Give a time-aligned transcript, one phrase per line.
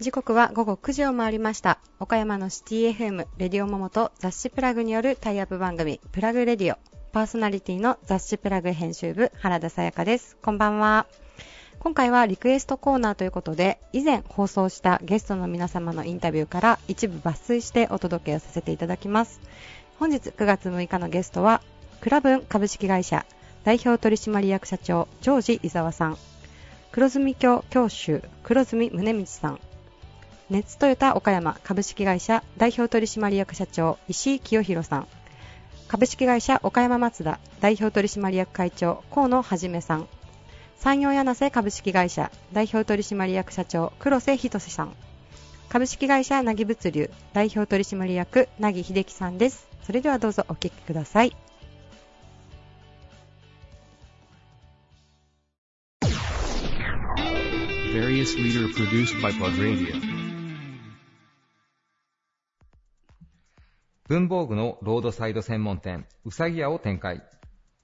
[0.00, 1.78] 時刻は午後9時を回りました。
[1.98, 6.78] 岡山のシティ FM、レディオモモと雑誌プラグによるタイアップ番組、プラグレディオ。
[7.12, 10.36] パーソナリティの雑誌プラグ編集部、原田さやかです。
[10.42, 11.06] こんばんは。
[11.78, 19.40] 今回はリクエストコーナーということで、以前放送したゲストの皆様のインタビューから一部抜粋してお届けをさせていただきます。
[19.98, 21.60] 本日9月6日のゲストは、
[22.00, 23.26] クラブン株式会社
[23.64, 26.18] 代表取締役社長、ジョージ伊沢さん。
[26.92, 29.60] 黒住教教習、黒住宗道さん。
[30.50, 35.08] 熱トヨタ岡山株式会社代表取締役社長石井清弘さん
[35.88, 40.08] 株式会社岡山マツダ代表取締役会長河野はじめさん
[40.78, 44.94] 山陽柳瀬株式会社代表取締役社長黒瀬仁さん
[45.68, 51.36] 株式会社なぎ物流代表取締役なぎ秀樹さんですそれではどうぞお聞きください
[64.08, 67.22] 文房具のロードサイド専門店、うさぎ屋を展開。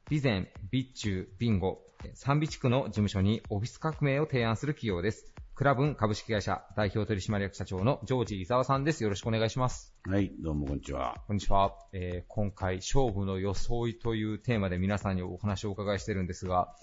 [0.08, 1.82] 備前、備中、ビンゴ、
[2.14, 5.34] 三備地区の事務所にオフィス革命を提案する企業です。
[5.54, 9.04] クラブン株式会社代表取締役社長のジョージ伊沢さんです。
[9.04, 9.94] よろしくお願いします。
[10.04, 11.22] はい、どうもこんにちは。
[11.28, 11.76] こんにちは。
[11.92, 16.74] えー今回、勝負の装いというテーマで皆さんにお話をお伺いしてるんですが、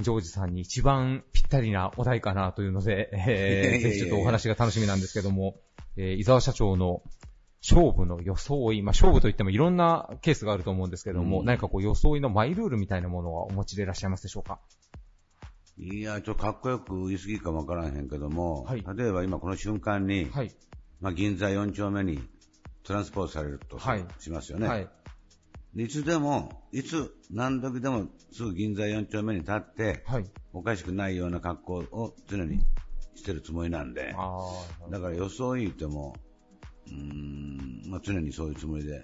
[0.00, 5.56] ジョージさんに一番ぴったりなお題かなというので、えーぜひちょっとお話が楽しみなんですけども、
[5.96, 7.02] えー伊沢社長の
[7.62, 14.58] 勝負の装い、まあ、勝負といってもいろんなケースがあると思うんですけども、うん何かこう装いのマイルールみたいなものはお持ちでいらっしゃいますでしょうか？
[15.82, 20.54] いや、ちょっとかっこよく言い過ぎかもわからへんけども、はい例えば今この瞬間に、はい。
[21.00, 22.22] まあ、銀座4丁目に
[22.84, 24.68] トランスポートされるとはいしますよね。
[24.68, 24.88] はい。
[25.74, 30.24] でいつでも、いつ何時でもすぐ銀座4丁目に立って、はい。
[30.52, 32.60] おかしくないような格好を常に
[33.16, 34.14] してるつもりなんで。
[34.90, 36.14] だから装い言っても、
[36.86, 39.02] うーん、まあ、常にそういうつもりで。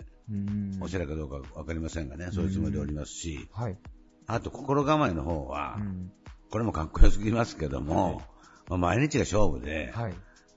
[0.80, 3.78] おしゃれかどうかわかりませんがね、そういうつもりでおりますし、はい。
[4.26, 6.12] あと心構えの方は、うん。
[6.50, 8.22] これもかっこよすぎますけども、
[8.68, 10.14] まあ、毎日が勝負で、はい。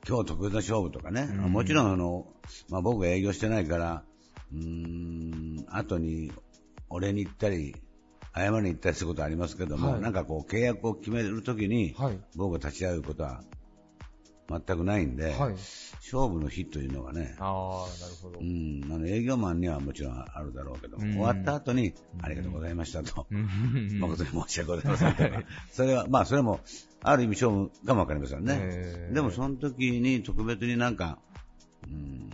[0.07, 2.25] 今日特別な勝負とかね、うんもちろんあの、
[2.69, 4.03] まあ、僕が営業してないから、
[4.53, 6.31] うーん、後に
[6.89, 7.75] 俺に行ったり、
[8.33, 12.19] 謝りに行ったりすることはありますけども、はいなんかこう契約を決めるときに、はい。
[12.35, 13.43] 僕が立ち会うことは
[14.51, 15.53] 全くないんで、はい。
[16.13, 18.43] 勝負の日というのがね、ああ、なるほどう。
[18.43, 26.59] ん、あの営業マンにはもちろんあるだろうけども、うん終わった後に、ありがとうございましたと、うん誠に申し訳ございませんとか、それは、まあ、それも、
[27.03, 29.09] ある意味勝負かもわかりませんね。
[29.13, 31.17] でも、その時に特別になんか、
[31.83, 32.29] うん、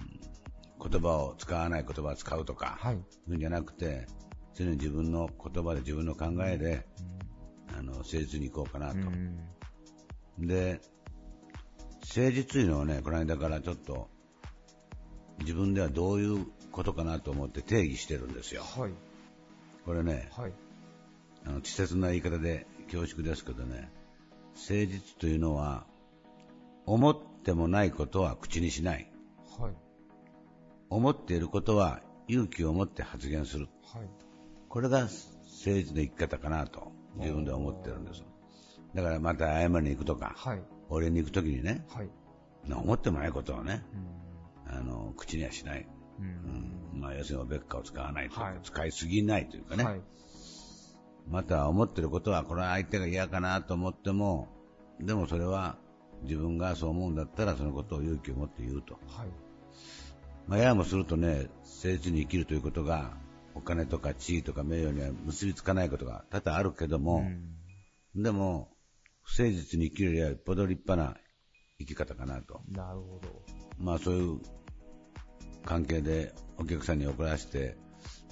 [0.90, 2.96] 言葉を使わない言葉を使うとか、はい。
[2.96, 3.00] い
[3.30, 4.08] うんじゃなくて、
[4.56, 6.88] 常に自分の言葉で自分の考えで、
[7.78, 8.98] あの、誠実にいこうかなと。
[8.98, 9.40] うん
[10.40, 10.82] で、
[12.16, 14.08] 誠実というのはね、この間からちょっと、
[15.40, 18.64] 自分ではどういうことかなと思って定義してるんですよ。
[18.64, 18.92] はい。
[19.86, 20.54] これね、はい。
[21.46, 23.92] あの稚拙な言い方で恐縮ですけどね、
[24.56, 25.86] 誠実というのは、
[26.86, 29.12] 思ってもないことは口にしない。
[29.60, 29.74] はい。
[30.90, 33.68] 思っていることは勇気を持って発言する。
[33.84, 34.10] はい。
[34.70, 35.18] これが誠
[35.66, 38.24] 実な生き方かなと自分では思ってるんです。
[38.96, 40.62] だからまた謝りに行くとか、はい。
[40.90, 42.10] 俺に行くときにね、はい。
[42.70, 44.18] 思ってもないことをね、うん
[44.70, 45.88] あの口にはしない。
[46.20, 50.02] ううんんまあ、要するにおべっかを使わないというか、はい使いすぎないというかね、はい。
[51.30, 54.50] また思ってることは、これは相手が嫌かなと思っても、
[55.00, 55.78] でもそれは
[56.24, 58.96] 自分がそう思うんだったら、そのことを勇気を持って言うと。
[59.08, 59.28] はい。
[60.48, 63.18] まあ、ややもするとね、誠実に生きるということが、
[63.54, 67.54] お金とか地位とか名誉には結びつかないことが多々あるけども、うん
[68.16, 68.70] でも、
[69.28, 71.20] 不誠実に生きるよりはぽど立派な
[71.80, 72.62] 生き方かなと。
[72.72, 73.42] なるほど。
[73.78, 74.40] まあそういう
[75.66, 77.78] 関係でお客さんに怒らせて、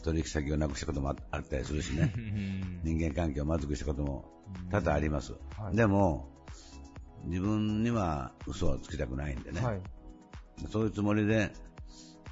[0.04, 2.14] 取引先をなくしたこともああったりするしね。
[2.84, 4.26] 人間関係をまずくしたことも
[4.72, 5.34] 多々あります。
[5.58, 6.30] はいでも、
[7.26, 9.62] 自分には嘘をつきたくないんでね。
[9.62, 9.82] はい。
[10.70, 11.52] そういうつもりで、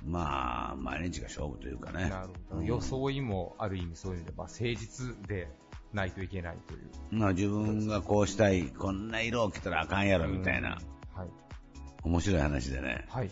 [0.05, 2.09] まあ、毎日が勝負というかね。
[2.09, 2.59] なるほど。
[2.61, 5.49] うん装いもある意味そういう意味で、まあ、誠実で
[5.93, 6.89] ないといけないという。
[7.11, 10.79] まあ自分がこうしたい、こんな色を着たらあかんやろみたいな、
[11.13, 11.29] はい。
[12.03, 13.31] 面白い話でね、はい。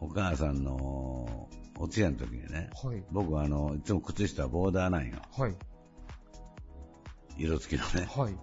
[0.00, 1.48] お母さんの
[1.78, 3.02] お通夜の時にね、はい。
[3.10, 5.16] 僕はあの、いつも靴下はボーダーなんよ。
[5.36, 5.56] はい。
[7.36, 8.08] 色付きのね。
[8.14, 8.36] はい。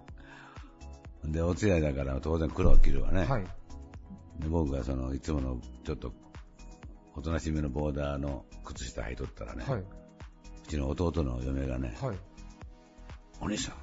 [1.24, 3.24] で、お通夜だから当然黒を着るわね。
[3.24, 3.44] はい。
[4.38, 6.12] で僕がその、いつものちょっと、
[7.14, 9.80] おとなしめのボーダーの靴下履いとったらね、はい。
[9.80, 9.86] う
[10.66, 12.16] ちの弟の嫁がね、はい。
[13.42, 13.74] お兄さん、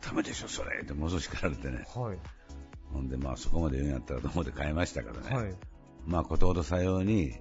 [0.00, 1.86] ダメでしょ、それってものすごい叱られてね。
[1.94, 2.18] はい。
[2.92, 5.36] ほんで、まあそこまで言うんやったらと思って変えましたからね。
[5.36, 5.54] はい。
[6.06, 7.32] まあことほどさように、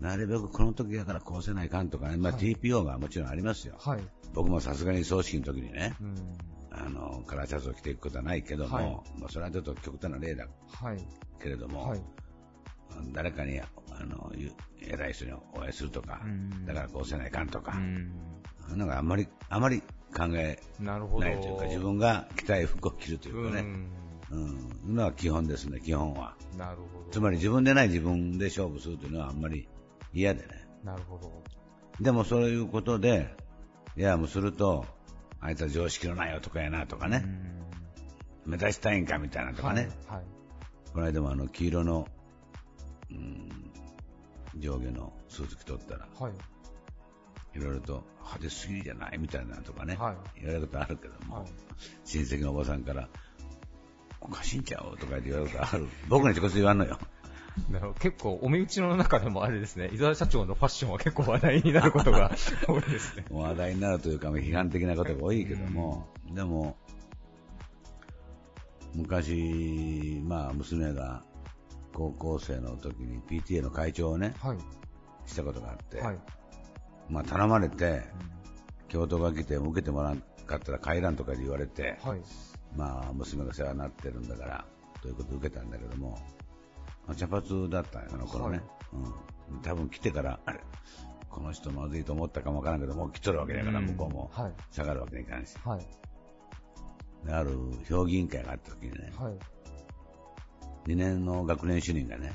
[0.00, 3.76] なるべくこの時やからこうせないかんとかね、まあはい TPO がもちろんありますよ。
[3.78, 4.00] はい。
[4.34, 6.14] 僕もさすがに葬式の時にね、うん。
[6.72, 8.86] あの、カラーシャツを着ていくことはないけども、はい
[9.20, 10.98] まあそれはちょっと極端な例だはい。
[11.40, 12.00] けれども、はい。
[13.12, 13.66] 誰かに、あ
[14.04, 14.50] の、ゆ
[14.80, 18.12] 偉い人にお会いするとか、うんだからこうせないかんとかう、ん。
[18.76, 19.82] なんかあんまり、あまり
[20.12, 21.00] 考えない
[21.40, 24.72] というか、自分が着たい服を着るというかね、うん。
[24.86, 26.34] うん、のは基本ですね、基本は。
[26.56, 27.10] なるほど。
[27.10, 29.68] つまり自分でない自分で勝負するというのはあんまり
[30.12, 30.66] 嫌でね。
[30.84, 31.30] なるほど。
[32.00, 33.34] でもそういうことで、
[33.96, 34.86] いや、もうすると、
[35.40, 37.24] あいつは常識のない男やなとかね、
[38.46, 40.18] 目指したいんかみたいなとかね、はい。
[40.18, 40.24] はい。
[40.92, 42.06] この間もあの黄色の、
[43.10, 43.48] うん、
[44.58, 46.32] 上下のスーツ着とったら、はい。
[47.54, 49.18] いろいろと派手すぎるじゃない？
[49.18, 51.46] みたいなとかね、はい言われることあるけども、はい。
[52.04, 53.08] 親戚のおばさんから、
[54.20, 54.96] おかしいんちゃう？
[54.98, 55.86] とか言われることある。
[56.08, 56.98] 僕に直接言わんのよ。
[57.98, 62.30] 結構、お身内の中でもあれですね、伊沢社長のファッションは結構話題になることが
[62.66, 63.26] 多いですね。
[63.30, 66.78] 話題になるというか、批判的なことが多いけども、でも、
[68.94, 71.24] 昔、まあ、娘が
[71.92, 74.58] 高校生の時に PTA の会長をね、はい。
[75.26, 76.18] したことがあって、はい。
[77.12, 78.02] まあ、頼まれて、
[78.88, 82.20] 教頭が来て受けてもらわなかったら帰らんとかで言われて、はい。
[82.74, 84.64] まあ、娘が世話になってるんだから、
[85.02, 86.18] ということで受けたんだけども、
[87.06, 88.62] まあ茶髪だったんよ、あの頃ね。
[89.50, 89.60] うん。
[89.60, 90.60] 多分来てから、あれ、
[91.28, 94.30] この人まずいと思ったかもわからんけど、もう来とるわけだから、うん向こうも。
[94.32, 94.52] はい。
[94.70, 95.56] 下がるわけにいかんし。
[95.64, 95.86] はい。
[97.26, 97.50] である
[97.88, 99.34] 評議員会があった時にね、はい。
[100.86, 102.32] 2年の学年主任がね、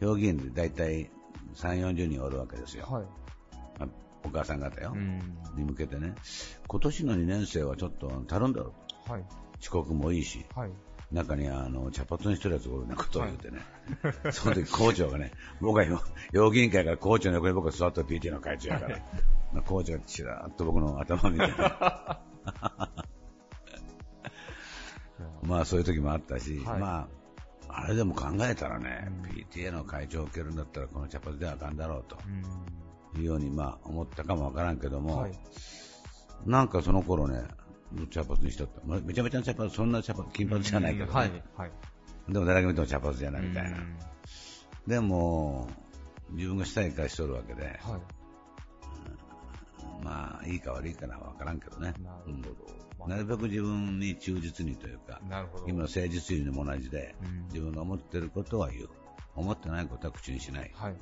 [0.00, 1.10] 評議員で大体
[1.54, 2.86] 3、40人おるわけですよ。
[2.86, 3.04] はい。
[4.24, 4.92] まあお母さん方よ。
[4.94, 5.38] うん。
[5.56, 6.14] に向けてね、
[6.66, 8.74] 今年の2年生はちょっと頼んだろ。
[9.06, 9.24] はい。
[9.60, 10.70] 遅刻もいいし、はい。
[11.12, 13.60] 中にあの茶髪にしてるやつがおるなことを言ってね、
[14.32, 15.84] その時校長がね、僕は
[16.32, 18.98] 評議員会から校長の横に僕が座った PT の会長やから、
[19.52, 21.54] まあ校長がちらっと僕の頭見てね、
[25.42, 27.08] まあそういう時もあったし、はいま
[27.68, 29.10] あ、あれでも考えたらね、
[29.52, 32.42] PTA の会長を受けるんだったらこの茶髪ではあかんだろうとうん。
[33.18, 35.32] いうようにまあ思ったかもわからんけども、はい。
[36.46, 37.42] なんかその頃ね、
[38.10, 38.80] 茶髪にしとった。
[38.84, 41.42] まめちゃめちゃ茶髪、そんな茶髪、金髪じゃないけど、ねはい。
[41.56, 41.72] はい。
[42.28, 43.78] でも誰が見ても茶髪じゃないみたいな。
[43.78, 43.96] うん
[44.86, 45.66] でも、
[46.32, 47.74] 自分がしたいからしとるわけで、はい。
[50.04, 51.94] まあ、いいか悪いかなわからんけどね。
[52.02, 52.66] なるほど。
[52.68, 55.20] うんなるべく自分に忠実にというか。
[55.66, 58.88] 今の誠実にも同じで、うん自分が思ってることは言う。
[59.34, 60.70] 思ってないことは口にしない。
[60.74, 60.96] はい。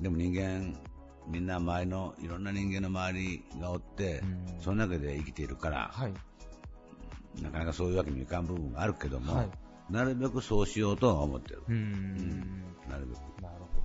[0.00, 0.78] でも人間、
[1.26, 6.14] みんな周りの、いろんな人間の周りがおって、うんその中で生きているから、はい。
[7.42, 9.50] なかなかそういうわけにいかん部分があるけども、はい
[9.90, 11.62] なるべくそうしようとは思ってる。
[11.68, 12.64] うん。
[12.88, 13.42] なるべく。
[13.42, 13.80] なるほ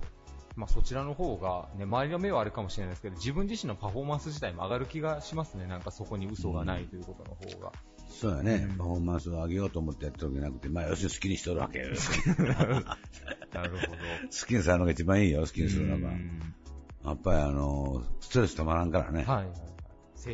[0.56, 5.66] まあそちらの方が、ね、周りの目はあるかもしれないですけど、自分自身のパフォーマンス自体も上がる気がしますね。
[5.66, 7.72] なんかそこに嘘がないということの方が。
[8.08, 11.88] そうやね、うんパフォーマンスを上げようと思ってやってるわけじゃなくて、まあ要するに好きにしとるわけよ。
[12.38, 13.92] なるほど。
[14.40, 16.08] 好きにされるのが一番いいよ、好きにするのが。
[16.08, 16.54] うん
[17.04, 19.24] やっぱりあの、ストレスたまらんからね。
[19.24, 19.48] はい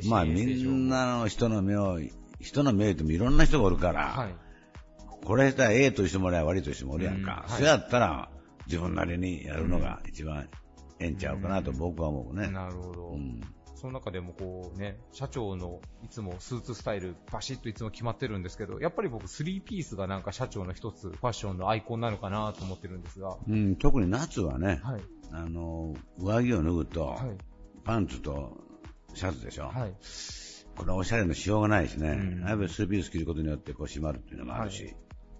[0.08, 2.00] まあみんなの人の目を、
[2.40, 4.34] 人の目を言ってもいろんな人がおるから、はい。
[5.24, 7.44] これしたら A という人もおりゃ悪いという人もおるやんか。
[7.46, 8.30] うんはいそれやったら
[8.66, 10.48] 自分なりにやるのが一番
[10.98, 12.48] ええんちゃうかなと僕は思うね。
[12.48, 13.08] なるほど。
[13.10, 13.40] うん
[13.76, 23.36] その中でもこうね、社長のいつもスーツスタイルバシッといつも決まってるんですけど、やっぱり僕スリーピースがなんか社長の一つファッションのアイコンなのかなと思ってるんですが。
[23.46, 25.02] うん、特に夏はね、はい。
[25.32, 27.38] あの、上着を脱ぐと、はい。
[27.84, 28.56] パンツと
[29.14, 29.68] シャツでしょ？
[29.68, 29.94] はい。
[30.76, 32.08] これはおしゃれのしようがないしね。
[32.10, 34.94] うんやっぱりスリーピース着ることによってこう締まるっていうのもあるし、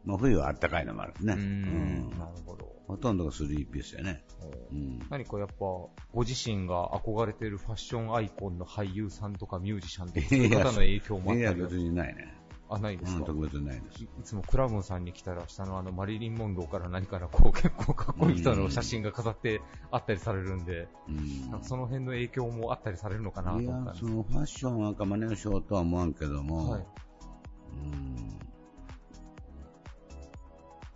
[0.05, 1.35] まあ冬はあったかいのもあるしね。
[1.35, 1.43] うーん。
[1.43, 2.73] うんなるほど。
[2.87, 4.25] ほとんどがスリーピースやね。
[4.71, 5.01] うん。
[5.11, 12.33] 何かやっぱ、ご自身が憧れてるファッションアイコンの俳優さんとかミュージシャンとか、そういう方の影響もあっいや、たりは別にないね。
[12.69, 14.03] あ、ないですうん、か、特別にないです。
[14.03, 26.81] いいつもクラブンさんに来たら、下のあのマリリン・モンローから何からこう結構かっこいい人の写真が飾ってあったりされるんで、うんなんかその辺の影響もあったりされるのかなといや思ったんで、すそのファッションなんか真似をしようとは思わんけども、はい。
[26.81, 28.39] うん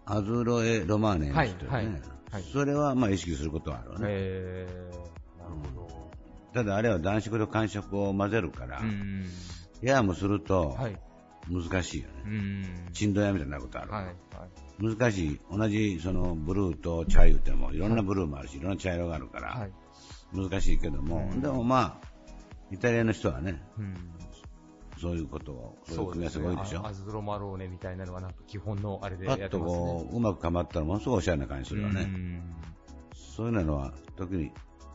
[0.07, 4.07] アズロエ・ロマーネの人よね、はいはいはいそれはまあ意識することはあるわね。
[4.09, 6.11] えー、なるほど。
[6.55, 9.27] ただあれは暖色と寒色を混ぜるから、うん。
[9.83, 10.97] ややもするとはい。
[11.51, 12.15] 難しいよね。
[12.27, 12.65] うん。
[12.93, 13.91] 振動屋みたいなことある。
[13.91, 14.05] はい。
[14.05, 14.15] はい。
[14.97, 15.41] 難しい。
[15.51, 19.73] 同じそのブルーと茶言ってもいろんなブルーもあるし、いろんな茶色があるから、はい。
[20.33, 22.09] 難しいけども、うんでもまあ、
[22.71, 23.95] イタリアの人はね、うん。
[25.01, 26.93] そういうことを、そういう組み合わせが多いでしょあア。
[26.93, 29.79] ズロマローネみたいなのはなんか基本のあれでパッとやってますね。
[29.79, 32.03] こう、うまくかまったらものすごいおしゃれな感じするよね。
[32.03, 32.43] うん
[33.41, 34.53] そういうのは、特に、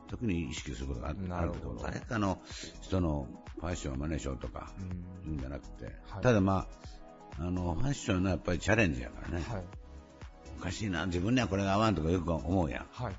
[0.07, 2.39] 特に意識することがあなるけど、誰かの
[2.81, 3.27] 人の
[3.59, 6.67] ファッションを真似しようとか、うんいうんじゃなくて、はいただま
[7.39, 9.43] あ、あの、ファッションはやっぱりチャレンジやからね。
[9.47, 9.63] はい。
[10.59, 12.85] おかしいな、自分にはこれが合わんとかよく思うやん。
[12.91, 13.15] はい。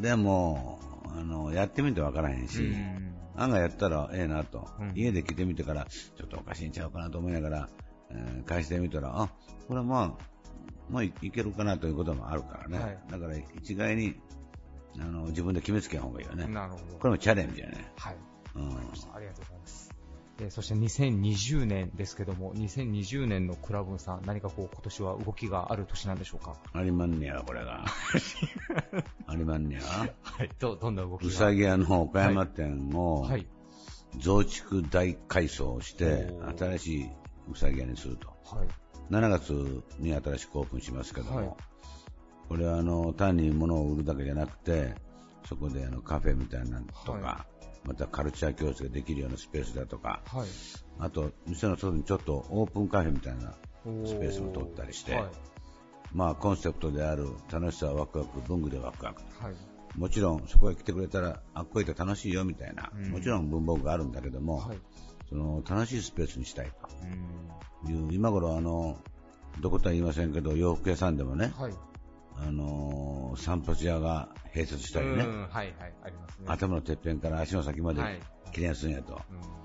[0.00, 0.80] でも、
[1.16, 7.68] あの、やってみてわからへんし、うん案外やったらええなと、うん家で着てみてから、ちょっとおかしいんちゃうかなと思いながら、
[8.10, 9.28] えー返してみたら、あ、
[9.68, 10.24] これはまあ、
[10.90, 12.78] まあいいけるかなということもあるからね。
[12.78, 14.16] はいだから一概に、
[14.96, 16.46] あの、自分で決めつけん方がいいよね。
[16.46, 16.98] なるほど。
[16.98, 17.92] これもチャレンジやね。
[17.96, 18.16] はい。
[18.56, 18.62] うん。
[18.62, 18.70] あ
[19.20, 19.88] りがとうございます。
[20.40, 26.54] えーそして2020年ですけども、2020年のクラブンさん、何かこう今年は動きがある年なんでしょうか？
[26.72, 27.84] ありまんねや、これが。
[29.26, 29.82] ありまんねや。
[29.82, 30.50] はい。
[30.60, 31.28] ど、どんな動きが？
[31.28, 33.46] うさぎ屋の岡山店をはい。
[34.18, 37.10] 増築大改装をしてお、ー新しい
[37.52, 38.28] うさぎ屋にすると。
[38.56, 38.68] はい。
[39.10, 41.56] 7月に新しくオープンしますけども、はい
[42.48, 44.94] これはあの単に物を売るだけじゃなくて、
[45.48, 47.46] そこであのカフェみたいなのとか、は
[47.84, 50.48] またカルチャー教室ができるようなスペースだとか、はい。
[50.98, 53.54] あと店の外にちょっとオープンカフェみたいな
[54.06, 55.24] スペースも取ったりしてはい。
[56.12, 59.22] まあコンセプトである楽しさはワクワク、文具でワクワク。
[59.42, 59.54] はい。
[59.96, 64.78] もちろんそこへ来てくれたら、あっこ行ったら楽しいよみたいな、うんもちろん文房具があるんだけども、はい。
[65.28, 66.72] その楽しいスペースにしたい
[67.84, 67.86] うん。
[67.86, 68.98] という、今頃あの、
[69.60, 71.72] どことは言いませんけど、洋服屋さんでもね、はい。
[72.40, 75.74] あのー散髪屋が併設したりね、うんはいはい。
[76.04, 76.44] ありますね。
[76.48, 78.20] 頭のてっぺんから足の先まではい
[78.56, 79.58] にするんやと、うん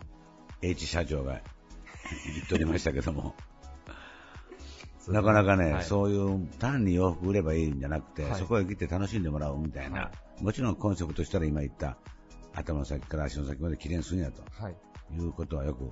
[0.70, 3.36] H 社長が言っておりましたけども、
[5.10, 11.98] なかなかね、はいそういう単に洋服売ればいいんじゃなくて、はいそこへ来て楽しんでもらうみたいな、はもちろんコンセプトしたら今言った
[12.54, 14.76] 頭の先から足の先まできれいにするんやとはい。
[15.12, 15.90] いうことはよく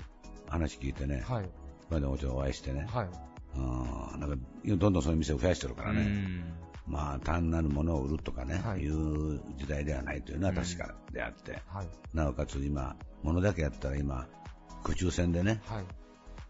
[0.48, 1.50] 話聞いてね、はい。
[1.90, 3.10] でもちろんお会いしてね、はい。
[3.56, 3.60] う
[4.16, 6.02] んなんかどんどんそういう店を増やしてるからね。
[6.02, 6.44] うん
[6.88, 11.88] まあ、単なるものを売るとかね、はいい、う時代ではないというのは確かであって、はい。
[12.14, 14.28] なおかつ今、物だけやったら今、
[14.84, 15.86] 空中戦でね、はい。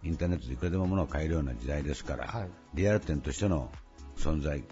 [0.03, 3.69] インターネットでいくらでも物を買えるような時代ですから、はいリアル店としての
[4.17, 4.63] 存在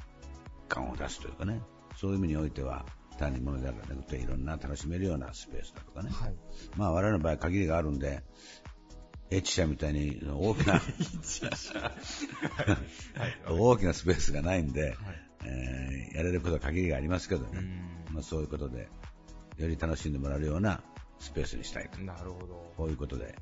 [0.69, 1.61] 感を出すというかね、
[1.97, 2.85] そういう意味においては、
[3.17, 6.35] 単に物だけじゃなくて、いろんな楽しめるようなスペースだとかね、はい。
[6.77, 8.23] まあ我々の場合限りがあるんで、
[9.31, 10.81] H 社みたいに大きな
[13.49, 14.95] 大きなスペースがないんで、
[15.45, 17.61] えーやれることは限りがありますけどね、
[18.11, 18.89] まあ、そういうことで、
[19.57, 20.81] より楽しんでもらえるような
[21.19, 22.73] スペースにしたいと、なるほど。
[22.75, 23.35] こういうことで。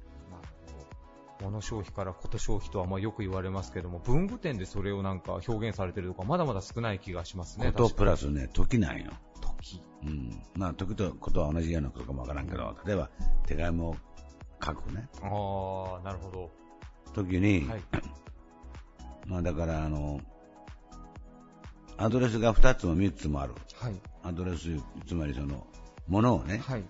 [1.42, 7.72] 物消費からこと消費とはまあよく言われますけども、文具店でそれをなんか表現されてるとか、まだまだ少ない気がしますね。
[7.72, 9.12] ことプラスね、時なんよ。
[9.42, 9.82] 時。
[10.04, 10.42] うん。
[10.56, 13.10] まあ、時とことは同じようなことかもわからんけど、例えば、
[13.46, 13.96] 手紙を
[14.64, 16.52] 書くね、ああ、なるほど。
[17.14, 17.82] 時に、はい。
[19.28, 20.20] まあだから、あの、
[21.98, 23.54] アドレスが2つも3つもある。
[23.76, 23.96] はい。
[24.24, 24.70] アドレス、
[25.08, 25.66] つまりその、
[26.08, 26.84] ものをね、はい。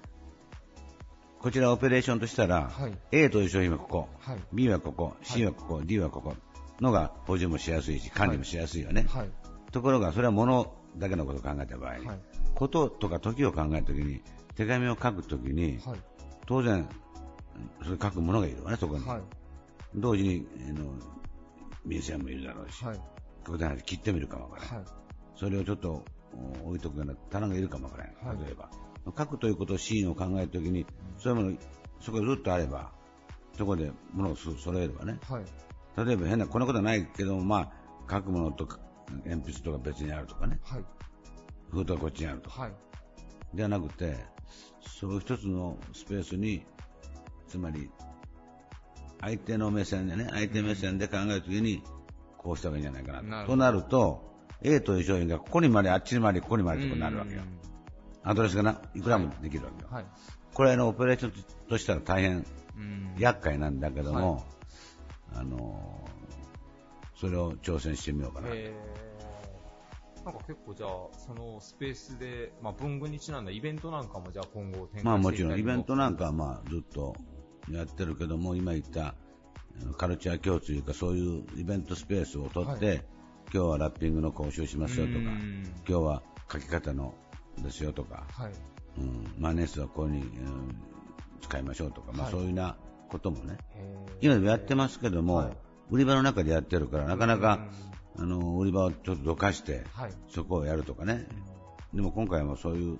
[1.39, 4.39] こちらオペレーションとしたら、はい A という商品はここ、はい。
[4.53, 6.35] B はここ、C はここ、D はここ
[6.81, 9.05] のが補充もしやすいし、管理もしやすいよね。
[9.07, 9.29] はい。
[9.71, 12.01] ところが、それは物だけのことを考えた場合、はい。
[12.55, 14.21] こととか時を考えたときに、
[14.55, 15.99] 手紙を書くときに、はい。
[16.45, 16.87] 当然、
[17.83, 19.05] それ書くものがいるわね、そこに。
[19.05, 19.21] はい。
[19.95, 20.91] 同時に、あの、
[21.85, 22.83] 便箋もいるだろうし、
[23.51, 23.59] はい。
[23.59, 24.77] ここで切ってみるかもわからない。
[24.77, 24.85] はい。
[25.35, 26.03] それをちょっと
[26.63, 28.15] お置いとくような棚がいるかもわからない。
[28.25, 28.69] はい例えば。
[29.17, 30.85] 書くということをシーンを考えるときに、
[31.17, 31.57] そういうもの、
[31.99, 32.91] そこでずっとあれば、
[33.57, 35.19] そこで物をそ揃えればね。
[35.29, 35.45] はい。
[36.05, 37.71] 例えば変な、こんなことはないけども、まあ、
[38.09, 38.79] 書くものとか、
[39.25, 40.59] 鉛筆とか別にあるとかね。
[40.63, 40.85] はい。
[41.71, 42.63] 封筒はこっちにあるとか。
[42.63, 42.73] はい。
[43.53, 44.17] ではなくて、
[44.81, 46.65] そういう一つのスペースに、
[47.47, 47.89] つまり、
[49.21, 51.81] 相手の目線でね、相手目線で考えるときに、
[52.47, 53.51] こうした方がいいんじゃないかなと。
[53.51, 54.23] となると、
[54.61, 57.41] A という商品がここにまで、あっちにまで、ここにまでとなるわけよ。
[58.23, 59.89] アドレスがな、いくらもできるわけよ。
[59.91, 60.05] はい。
[60.53, 61.33] これのオペレーション
[61.67, 62.45] としたら大変
[62.77, 64.43] うん厄介なんだけども、はい
[65.35, 66.07] あのー
[67.19, 68.49] それを挑戦してみようかな。
[68.49, 68.53] な
[70.31, 77.15] んか結構じゃあ、そのスペースで、まあ文具にちなんだイベントなんかもじゃあ今後展開していまあもちろんイベントなんかはまあずっと
[77.71, 79.15] やってるけども、今言った
[79.97, 82.93] カルチャー教というかそういうイベントスペースを取って、は
[83.53, 85.63] 今日はラッピングの講習しますよとか、うん。
[85.87, 87.13] 今日は書き方の
[87.59, 88.51] ですよとか、はい。
[88.97, 90.81] うん、マネースはこういうふうに、うん
[91.39, 92.31] 使いましょうとか、まあはい。
[92.31, 92.77] そういうような
[93.09, 93.57] こともね、
[94.21, 95.57] 今でもやってますけども、はい。
[95.91, 97.67] 売り場の中でやってるから、なかなか、
[98.17, 100.11] あの売り場をちょっとどかして、はい。
[100.29, 101.27] そこをやるとかね、
[101.93, 102.97] でも今回もそういう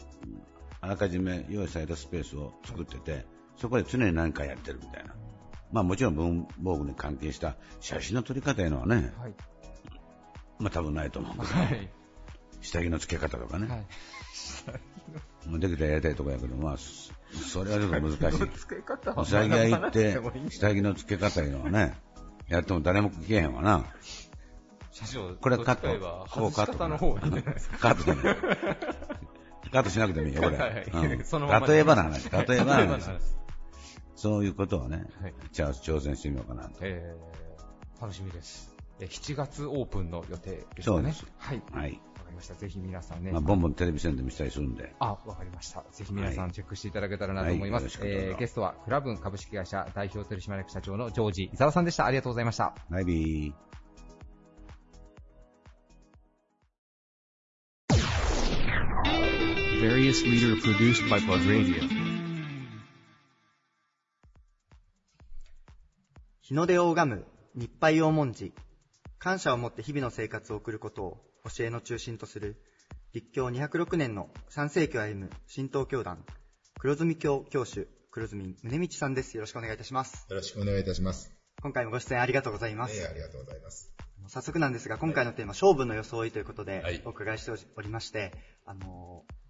[0.80, 3.26] あらかじめ用意されたスペースを作ってて、
[3.58, 5.16] そこで常に何かやってるみたいな。
[5.72, 9.34] まあもちろん文房具に関係した写真の撮り方いうのはね、はい。
[10.60, 11.90] まあ多分ないと思うけど、はい。
[12.62, 13.86] 下着の付け方とかね、はい。
[15.48, 17.14] まあできたらやりたいとこやけど、まあ、そ
[17.50, 18.58] それはちょっと難しい。
[18.58, 20.20] 付け方はうさぎ屋行って
[20.50, 21.98] 下着の付け方いうのはね、
[22.48, 23.86] やっても誰も聞けへんわな。
[25.42, 26.28] これカット。
[26.32, 27.32] ここカットの方がいい。
[27.80, 28.36] カットじゃない。
[29.72, 30.58] カットしなくてもいいよ、これ。
[30.58, 33.10] はいはいうん例えばの話、例えばの話。
[34.18, 36.80] 話そういうことをね、はいじゃあ挑戦してみようかなと。
[36.82, 38.76] えー、楽しみです。
[39.00, 40.84] え7月オープンの予定ですかね。
[40.84, 41.62] そうですはい。
[41.72, 41.92] わはい。
[41.94, 42.56] かりました。
[42.56, 43.32] ぜひ皆さんね。
[43.32, 44.94] まあ、ボンボンテレビ宣伝もしたりするんで。
[45.00, 45.84] あ、わかりました。
[45.92, 47.84] ぜひ皆さはんチェックしていただけたらなと思います。
[47.84, 52.06] はいよろしくどうぞえー、ゲストは、クラブン株式会社代表取締役社長のジョージ伊沢さんでした。
[52.06, 52.76] ありがとうございました。
[52.90, 53.54] バイビー。
[59.80, 61.97] Various leader produced by Plug Radio.
[66.48, 67.26] 日の出を拝む
[67.56, 68.54] 日配を文字
[69.20, 71.18] 感謝を持って日々の生活を送ることを
[71.54, 72.56] 教えの中心とする
[73.14, 76.24] 立教206年の3世紀を歩む神道教団
[76.80, 81.34] 黒住教教主黒住宗道さんですよろしくお願いいたしますよろしくお願いいたします。
[81.62, 83.92] 今回もご出演ありがとうございます、ええありがとうございます。
[84.30, 88.32] 早速なんですが今回のテーマ、勝負の装いということではいお伺いしておりまして、
[88.66, 89.47] あのー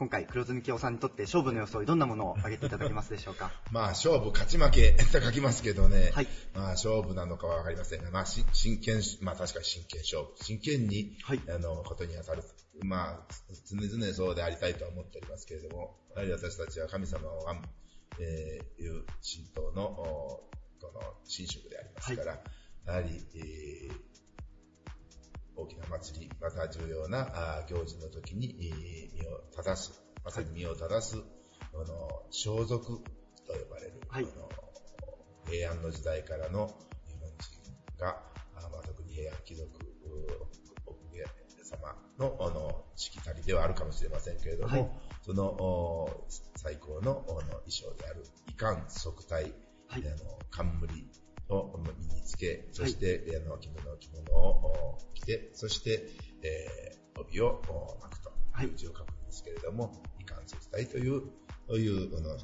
[0.00, 3.52] 今回黒住教さんにとって勝負の装いどんなものを挙げていただけますでしょうか？
[3.70, 6.28] まあ、勝負、勝ち負け と書きますけどね、はい。
[6.54, 11.40] まあ、勝負なのかはわかりませんが、まあ、し真剣、まあ、確かに真剣勝負、真剣に、はい。
[11.50, 12.42] あの、ことに当たる。
[12.82, 13.34] まあ、
[13.68, 17.66] 常々そうでありたいとは思っておりますけれども、やはり私たちは神様を拝む、
[18.20, 22.42] えーいう神道の、おこの、神職でありますから、
[22.86, 24.10] やはり、えー
[25.62, 31.22] 大きな祭り、また重要な行事の時にえー身を正す、まさに身を正す、
[31.74, 31.84] あの
[32.30, 34.24] 装束と呼ばれる、はい。
[34.24, 34.48] あの
[35.46, 36.68] 平安の時代からの
[37.06, 38.22] 日本人が、
[38.56, 39.90] あまあ、特に平安貴族、う
[40.86, 41.24] 奥家
[41.64, 44.90] 様のあのしきたりではあるかもしれませんけれども、はい
[45.22, 49.52] そのお最高のおの衣装である、遺冠即体、
[49.86, 51.06] はいあの冠
[51.50, 56.08] を身につけ、そして、あの着物着物をお着て、そして、
[56.42, 58.66] えー帯をお巻くとはい。
[58.66, 61.22] いう字を書くんですけれども、遺冠即体という、
[61.68, 62.36] そういうあの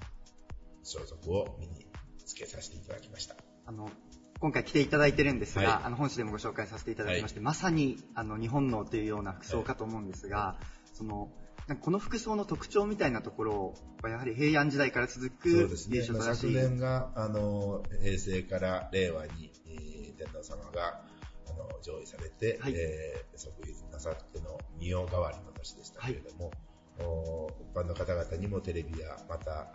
[0.83, 1.87] 装束を身に
[2.25, 3.37] つけさせていただきました。
[3.66, 3.90] あの
[4.38, 5.83] 今回着ていただいてるんですが、はい。
[5.85, 10.59] あの本誌でもご紹介させていただきまして、まさにあの日本のというような服装かと思うんですが、
[10.92, 11.31] その
[11.66, 15.98] なんかこの服装の特徴みたいなところはやはり平安時代から続くそうですね。
[15.98, 21.02] 伝承まあ昨正しい、年が、あの、平成から令和に、えー天皇様が、
[21.46, 22.74] あの、上位されて、はい。
[22.74, 26.52] えー即位なさっての御代替わりの年でしたけれども、
[26.98, 29.66] お一般の方々にもテレビや、また、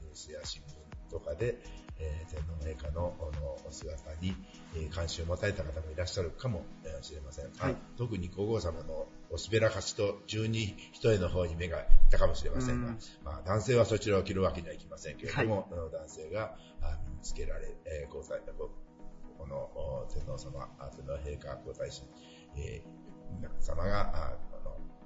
[0.00, 0.83] ニュースや新聞
[1.14, 1.58] とかで、
[2.00, 3.14] えー天皇陛下の
[3.64, 4.34] お姿に、
[4.74, 6.66] えー関心を持たれた方もいらっしゃるかも
[7.02, 7.44] しれません。
[7.56, 7.72] はい。
[7.72, 12.98] あ特に皇后様のおすべらかしと十二一重の方に目がいったかもしれませんが、うん。
[13.24, 18.70] まあ、男性はそちらを着るわけにはいきませんけれども、あの男性があ身につけられ、えー皇太こ
[19.38, 22.02] このお天皇様、あ天皇陛下皇太子、
[22.56, 23.04] えー
[23.36, 24.36] 皆様があ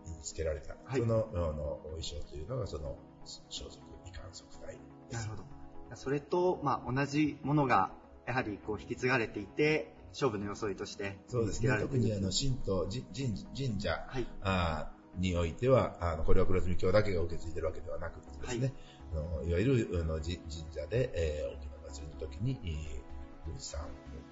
[0.07, 1.01] 身につけられた、はい。
[1.01, 4.79] そのあのお衣装というのがその装束、遺冠束体
[5.11, 5.27] です。
[5.29, 5.37] なるほ。
[5.37, 5.58] ど
[5.97, 7.91] それと、まあ、同じものが
[8.27, 11.77] やはりこう引き継がれていて勝負の装いとしてそうですね。
[11.81, 14.27] 特にあの神道、神神神社、はい。
[14.43, 18.71] あーにおいては、あのこれは黒住教だけが受け継いでるわけではなくてですね、い、
[19.13, 23.81] あのいわゆるあのじ神社で、えー大きな祭りの時に、えー、宮司さん、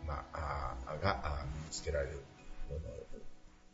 [0.07, 2.23] まあ、あーがあー身につけられる
[2.71, 2.81] もの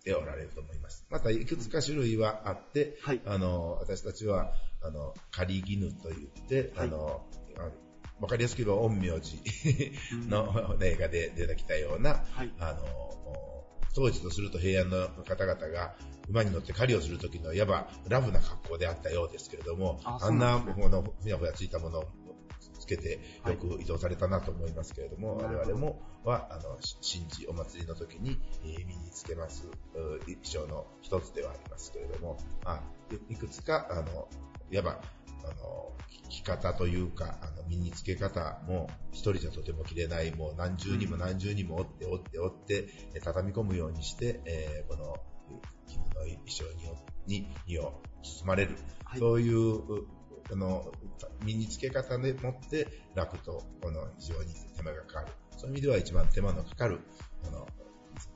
[0.05, 1.07] でおられると思います。
[1.11, 3.21] また、いくつか種類はあって、はい。
[3.27, 6.89] あの私たちは、あの、仮絹と言って、はい。
[6.89, 7.42] あの、あ
[8.21, 9.43] わかりやすく言えば、陰陽師
[10.29, 12.53] の例がで出てきたような、はい。
[12.61, 13.13] あの、
[13.95, 15.95] 当時とすると平安の方々が
[16.29, 22.05] 馬に乗って狩りをするときのいわばラフな格好であったようですけれども、ああんなもの、ふやふやついたものを
[22.79, 32.83] つけてよく移動されたなと思いますけれども、はい我々もは、あの、し神事、お祭りの時に、えー身につけます、う衣装の一つではありますけれども、まあ、
[33.29, 34.29] いいくつか、あの、
[34.71, 35.01] いわば、
[35.45, 35.93] あの、
[36.29, 45.17] 着方というか、あの、身につけ方も、一人じゃとても着れない、もう何重にも何重にも折って折って折って、え畳み込むようにして、えーこの、
[45.87, 46.65] 絹の衣装
[47.27, 48.77] に身を包まれる。
[49.05, 50.07] はいそういう、う
[50.51, 50.91] あの、
[51.45, 55.27] 身につけ方でもって楽と、この非常に手間がかかる。
[55.57, 57.01] そういう意味では一番手間のかかる、
[57.43, 57.67] この、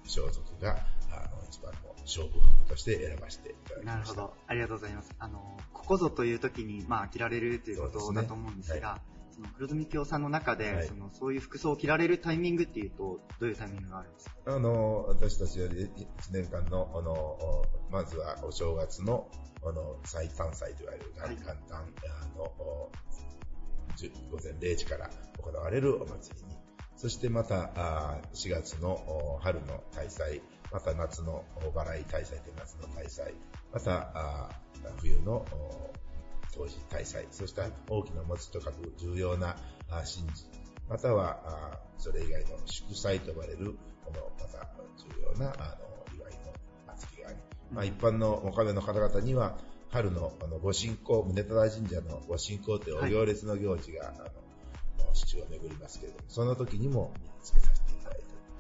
[0.04, 0.78] 装束が、
[1.10, 3.96] あの、一番の勝負服として選ばせていただきました。
[3.96, 4.34] なるほど。
[4.46, 5.14] ありがとうございます。
[5.18, 9.00] あの、ここぞという時に、まあ、着られるということだと思うんですが、は
[9.32, 14.34] その黒住京さんの中で、はいその、そういう服装を着られるタイミングっていうと、どういうタイミングがあるんですか？
[14.46, 19.28] あの、私たちより1年間の、あの、まずはお正月の、
[19.62, 22.90] あの、最短祭といわれる大元旦、あの、
[24.30, 25.10] 午前0時から
[25.42, 26.56] 行われるお祭りに、
[26.96, 30.40] そしてまた、あ4月のお春の大祭、
[30.72, 33.35] また夏のお払い大祭で夏の大祭、
[33.72, 34.50] また、あ
[34.98, 35.92] 冬のお
[36.55, 39.57] 当時大祭、そして大きな餅と書く重要な
[39.90, 40.46] あ神事、
[40.88, 46.38] またはあそれ以外の祝祭と呼ばれる、このまた重要なあの祝いの
[46.94, 47.38] 祭りがあり、
[47.72, 49.59] まあ、一般のお金の方々には、
[49.90, 57.75] 春のあのご神幸、宗忠神社のご神幸というお行列の行事が、あの市中を巡りますけれども、その時にも身につけさせて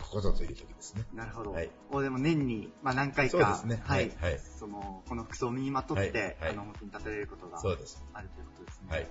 [0.06, 1.04] いただいて、ここぞという時ですね。
[1.14, 1.52] なるほど。
[1.52, 8.04] はいもうでも年に、まあ、何回か、そうですねはい、はいはいその、この服装を身にまとって、はいはいあの、表に立てられることがそうです。
[8.12, 8.86] あるということですね。
[8.90, 9.08] はい。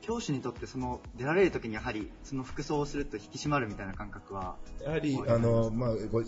[0.00, 6.22] 教師にとってその出られる時にやはりその服装をすると引き締まるみたいな感覚はやはり、あの、まあ、ご、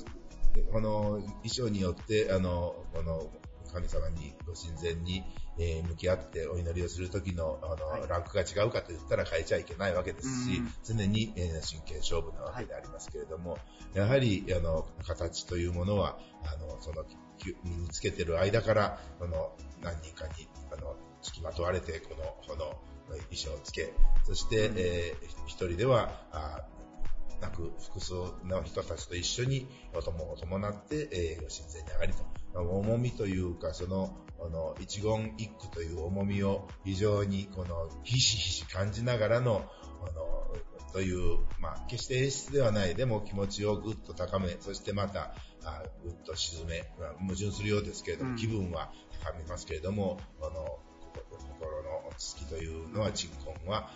[0.72, 3.30] この衣装によって、あの、この、
[3.74, 5.24] 神様にご神前に、
[5.58, 8.08] えー向き合ってお祈りをする時の、あの、はい。
[8.08, 13.58] ランクが違うかと言ったら変えちゃいけないわけですしうん、常に、えー真剣勝負なわけでありますけれども、
[13.94, 23.92] やはり、あの、形というものは、あの、その、き身につけてる間から、この、何人かに、あの、付きまとわれて、この、この、衣装をつけ、
[24.24, 24.74] そして、うん。
[24.78, 26.66] えー一人では、あ
[27.44, 32.60] なく複数の人たちと一緒にお供を伴って、えー、ご神前に上がりと。
[32.60, 39.64] 重みというか、その、あの、一言一句という重みを非常に、この、ひしひし感じながらの、
[40.06, 48.92] あの、という、まあ、決して演出ではない、でも気持ちをぐっと高め、そしてまた、あぐっと沈め、まあ、矛盾するようですけれども、うん気分は
[49.24, 50.82] 高めますけれども、あの、こ
[51.30, 53.90] 心の落ち着きというのは、鎮魂は、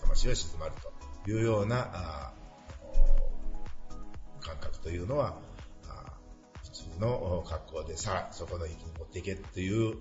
[0.00, 0.93] 魂は静まると
[1.26, 2.32] いうような、
[4.40, 5.38] 感覚というのは、
[6.62, 9.96] 普通の格好でさあ、そこの域に持っていけっていう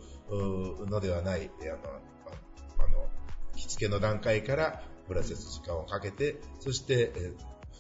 [0.88, 3.08] のではない、あの、あの、
[3.56, 7.34] 着付けの段階からプロセス時間をかけて、そして、え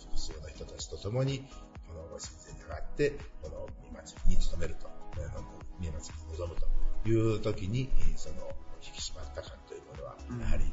[0.09, 1.39] 複数の人たちと共に、
[1.87, 5.43] このご神前に上がって、この見祭りに努めると、あの
[5.79, 6.59] 見祭りに臨む
[7.03, 8.35] という時に、その
[8.81, 10.71] 引き締まった感というものは、やはり、ちん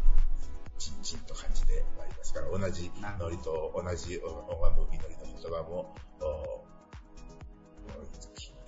[0.80, 6.64] ちんと感じてまいりますから、同じノリと同じ拝む祈りの言葉も、お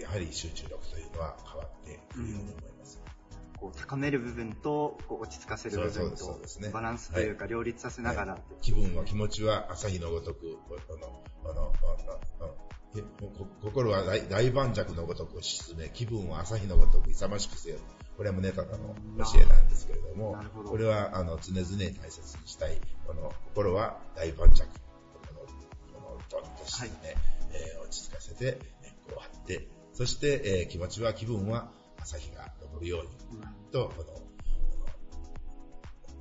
[0.03, 3.01] やはり集中力というのは変わってくるように思います。
[3.59, 6.41] こう高める部分とこう落ち着かせる部分と
[6.73, 10.59] バランスというか両立させながら、気分は気持ちは朝日のごとく、
[10.91, 12.57] あの、あの、あのあの
[12.97, 17.79] えこ心は大大盤石のごとく沈め、気分は朝日のごとく勇ましくせよ。
[18.23, 24.63] これは宗忠の教えなんですけれどもどこれはあの常々大切にしたい、この心は大盤石。
[24.63, 24.69] こ
[25.35, 25.41] の、
[25.93, 27.17] このドンと沈め、
[27.51, 34.23] えー落ち着かせて、根っこを張って、そして、えー気持ちは、気分は朝日が昇るように、と、この、こ
[36.13, 36.21] の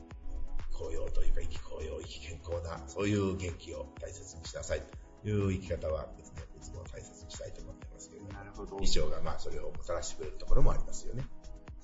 [0.72, 4.82] 紅葉というか、生き紅葉、生き健康な、そういう元気を大切にしなさい
[5.22, 11.28] という生き方はですね、いつも大切にしたいと思ってますけれども、ど衣装がまあそれをもたらしてくれるところもありますよね。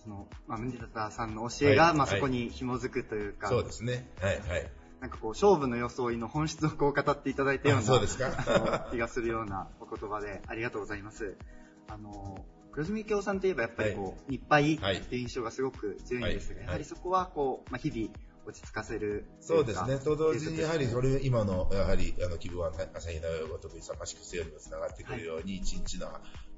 [0.07, 2.13] その、まあ、ムンディタタさんの教えが、まあ、はい。
[2.13, 4.09] はいそこに紐づくというか、そうですね。
[4.21, 4.71] はい、はい。
[5.01, 8.87] なんかこう勝負の装いの本質をこう語っていただいたようなあそうですか。
[8.89, 11.35] 気がするようなお言葉でありがとうございます。
[11.89, 14.97] あの黒住京さんといえばやっぱりこう、日配はい。
[14.97, 18.09] っていう印象がすごく強いんですが、はいやはりそこはこう、まあ、日々
[18.45, 19.97] 落ち着かせるそうですね。
[19.97, 26.07] と同時に、やはりそれれ、今の、やはり、あの、気分は朝日のごとく勇ましくせよにもつながってくるように、一日の、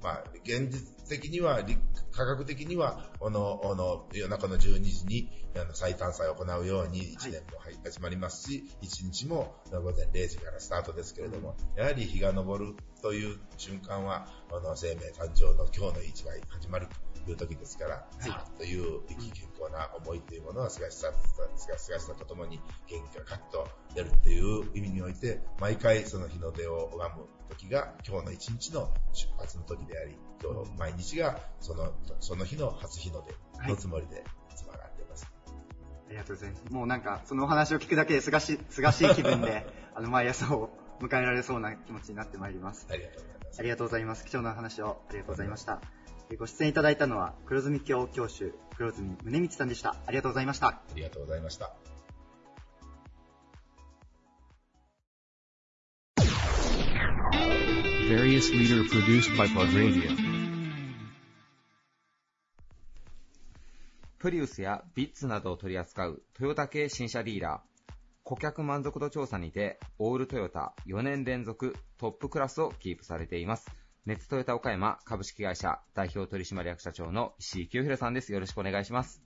[0.02, 1.76] まあ、現実的には、理
[2.12, 21.12] 科学的には、この、あの、夜中の12時に、あの、最短祭を行うように、1年も始まりますし、1日も午前0時からスタートですけれども、やはり日が昇るという瞬間は、あの、生命誕生の今日の一枚始まるという時ですから、さあという生き健康な思いというものは、すがしさ、
[21.56, 33.24] すがしさとともに元気がカッと出るっていう意味において、毎回その日の出を拝む時が今日の一日の出発の時であり、今日毎日がその、その日の初日の
[33.62, 35.26] 出のつもりでつまらんでいます。
[36.08, 36.72] ありがとうございます。
[36.72, 42.86] もうなんか、そのお話を聞くだけですがし、すがしい気分で、 あの、毎朝を迎えられそうな気持ちになってまいります。
[42.90, 43.60] ありがとうございます。
[43.60, 44.24] ありがとうございます。
[44.24, 45.80] 貴重なお話をありがとうございました。
[46.32, 49.96] えご出演いただいたのは、黒住教教主、黒住宗光さんでした。
[50.06, 50.68] ありがとうございました。
[50.68, 51.74] ありがとうございました。
[56.20, 56.30] This
[58.08, 60.16] Various leader produced by Plug Radio.
[64.18, 67.92] プリウスやビッツなどを取り扱うトヨタ系新車ディーラー。
[68.22, 73.79] 顧客満足度調査にて、オールトヨタ4年連続トップクラスをキープされています。
[74.06, 78.32] 熱トヨタ岡山株式会社代表取締役社長の石井清弘さんです。
[78.32, 79.22] よろしくお願いします。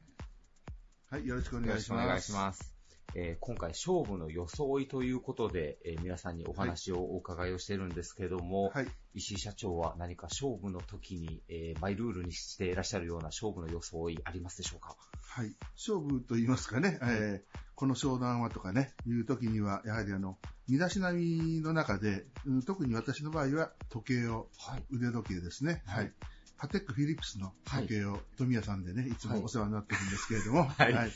[1.10, 2.04] はい、よろしくお願いします。
[2.04, 2.73] よろしくお願いします。
[3.16, 8.88] えー今回勝負の装いということで、えー皆さんにお話をお伺いをしてるんですけども、はい。
[9.14, 14.96] 石井社長は何か勝負の時に、えーマイルールにしていらっしゃるような勝負の装いありますでしょうか？
[15.20, 15.54] はい。
[15.76, 24.84] 勝負と言いますかね、えーこの商談はとかね、いう時には、やはりあの、身だしなみの中で、うん特に私の場合は時計を、はい。
[24.92, 25.82] 腕時計ですね。
[25.84, 26.12] はいはい。
[26.56, 31.10] パテックフィリップスの時計を、富谷さんでね、いつはいもお世話になってるんですけれども、はい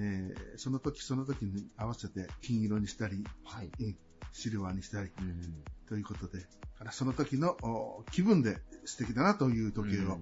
[0.00, 3.70] えーその時その時に合わせて金色にしたり、はい。
[3.80, 3.96] うん
[4.32, 6.46] シルバーにしたり、うんということで、
[6.78, 10.18] からその時のお気分で素敵だなという時計を、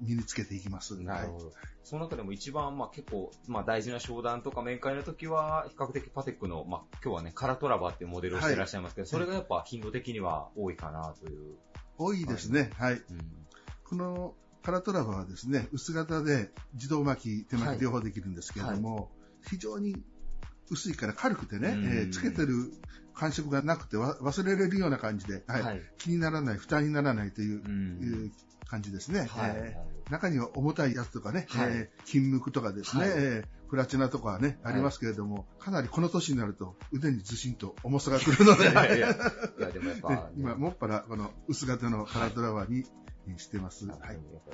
[0.00, 0.94] 身につけていきます。
[0.94, 1.52] はいなるほど。
[1.84, 11.56] その中でも一番、まあ結構、まあ大事な商談とか面会の時は、比較的パテックの、まあ今日はね、カラトラバーっていうモデルをしていらっしゃいますけど、それがやっぱ頻度的には多いかなという。
[11.98, 12.70] 多いですね。
[12.78, 12.94] はい。
[12.94, 13.02] うん
[13.84, 17.64] このカラトラバはですね、薄型で自動巻き、手はい。
[17.66, 19.10] 巻き両方できるんですけれども、
[19.48, 19.96] 非常に
[20.70, 21.84] 薄いから軽くてね、うん。
[21.84, 22.72] えーつけてる
[23.14, 25.62] 感触がなくてわ忘れれるような感じで、はい。
[25.62, 25.82] はい。
[25.98, 28.32] 気にならない、負担にならないという,、う
[28.66, 29.20] 感じですね。
[29.30, 29.52] はい。
[29.54, 31.70] えー中には重たいやつとかね、はい。
[31.70, 33.12] えー金無垢とかですね、はい。
[33.16, 34.74] えープラチナとかはね、はい。
[34.74, 39.10] ありますけれども、かなりこの年になると腕にずしんと重さが来るので、いやいや、い
[39.62, 42.84] やでもやっぱ、 でね、今、もっぱらこの薄型のカラトラバに
[43.38, 43.86] してます。
[43.86, 43.98] はい。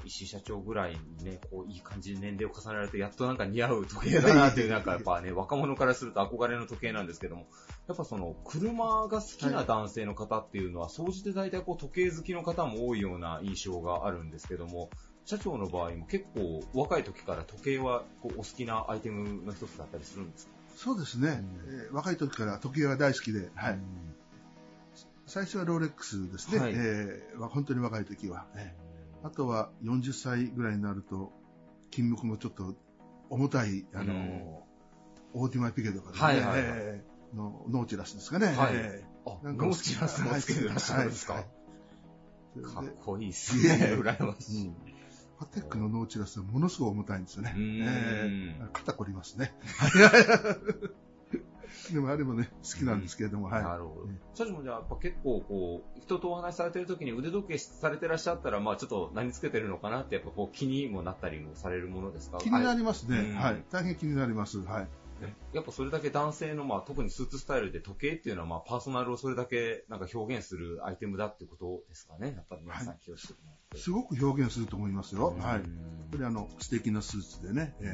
[0.04, 7.46] 石井社長ぐらいにね、こういい感じで年齢を重ねられて、やっとなんか似合う時計だなっていう、なんかやっぱね、若者からすると憧れの時計なんですけども、
[7.86, 14.90] やっぱその、車が好きな男性の方っていうのは、総じて大体こう時計好きの方も多いような印象があるんですけども、
[15.24, 20.52] 社長の場合も結構若い時から時計はこうお好きなアイテムの一つだったりするんですか？
[20.74, 23.78] そうですね、えー若い時から時計が大好きで、はい
[25.28, 26.72] 最初はローレックスですね、はい。
[26.74, 28.88] えーわ本当に若い時は、えー
[29.26, 31.32] あとは40歳ぐらいになると、
[31.90, 32.76] 金無垢もちょっと
[33.30, 35.42] 重たい、あのうん。
[35.42, 36.60] オーデマピゲとかですね、はいはいはい。
[36.62, 38.74] えーのノーチラスですかね、はい。
[38.74, 41.42] えあ、ーなんかノーチラスもつけてらっしゃるんですか、はい。
[42.62, 42.74] はい。
[42.74, 43.92] かっこいいっすね。
[44.00, 44.72] 羨ましい。
[45.38, 47.54] パテックのノーチラスはものすごい重たいんですよね。
[47.56, 49.52] えー肩凝りますね。
[51.92, 53.62] でもあれもね、好きなんですけれども、はい。
[53.62, 54.18] なるほどね。
[54.34, 62.38] 社長もじゃあ、やっぱ結構こう、人とお話しされてる時に腕時計されてらっしゃったら、まあちょっと何つけてるのかなって、やっぱこう気にもなったりもされるものですか？
[62.38, 63.18] 気になりますね。
[63.18, 63.62] うんはい。
[63.70, 64.58] 大変気になります。
[64.58, 64.88] はい。
[65.52, 72.34] やっぱそれだけ男性の、まあ特にスーツスタイルで時計っていうのは、まあパーソナルをそれだけなんか表現するアイテムだってことですかね？
[72.36, 73.78] やっぱり皆さん気をつけてもらって。
[73.78, 75.34] すごく表現すると思いますよ。
[75.40, 75.58] はい。
[75.58, 77.88] うんこれあの、素敵なスーツでね、えー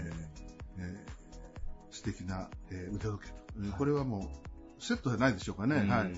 [0.78, 3.36] えー素敵な、えー腕時計と。
[3.56, 5.76] えーはいこれはもう、セットじゃないでしょうかね。
[5.76, 6.12] うんはい。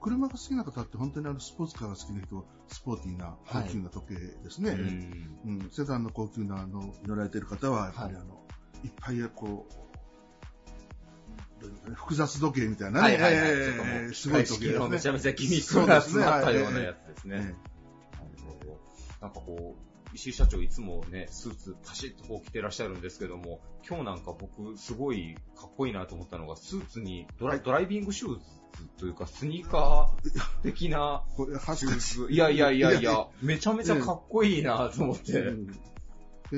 [0.00, 4.70] 車が好きな方って本当にあの、スポーツカーが好きな人は、スポーティーな高級な時計ですね。
[4.70, 8.44] うんうん、セダンの高級なあの乗られてる方は、やっぱりあの、
[8.84, 9.90] い、っぱいこう、
[11.94, 13.40] 複雑時計みたいなね、はいはい
[14.04, 14.14] はい。
[14.14, 14.78] すごい時計ですね。
[14.78, 17.54] のめちゃめちゃギミックが詰まったようなやつですね。
[19.20, 28.40] なんかこう、石井社長いつもね、スーツパシッとこう着てらっしゃるんですけども、今日なんか僕すごいかっこいいなと思ったのが、スーツにドラ,、ドライビングシューズ
[28.98, 32.34] というかスニーカー的なこれ恥ずかしい。
[32.34, 35.32] いやいやいやいや、めちゃめちゃかっこいいなと思って。
[35.32, 35.89] うん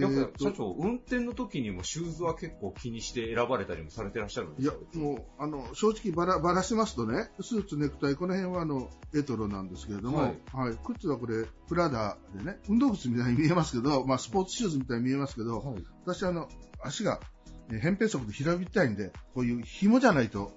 [0.01, 10.75] やっ社長、運転の時にもシューズは結構気にして選ばれたりもされてらっしゃるんでいやすか、もう、あの、正直ばら、ばらしますとね、スーツ、ネクタイ、この辺はあの、エトロなんですけれども、ははい。
[10.75, 10.79] い。
[10.85, 15.85] 靴はこれ、プラダでね、運動靴みたいに見えますけど、まあ、スポーツシューズみたいに見えますけど、はい。
[16.05, 16.49] 私はあの、
[16.83, 17.21] 足が、
[17.71, 20.53] えー扁平足で平べったいんで、こういう紐じゃないと、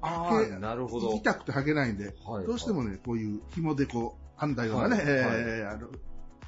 [0.00, 1.14] あけあ、なるほど。
[1.14, 2.46] 痛くて履けないんで、はい。
[2.46, 5.06] どうしてもね、こういう紐でこう、編んだようなね、はい。
[5.06, 5.88] えーあの、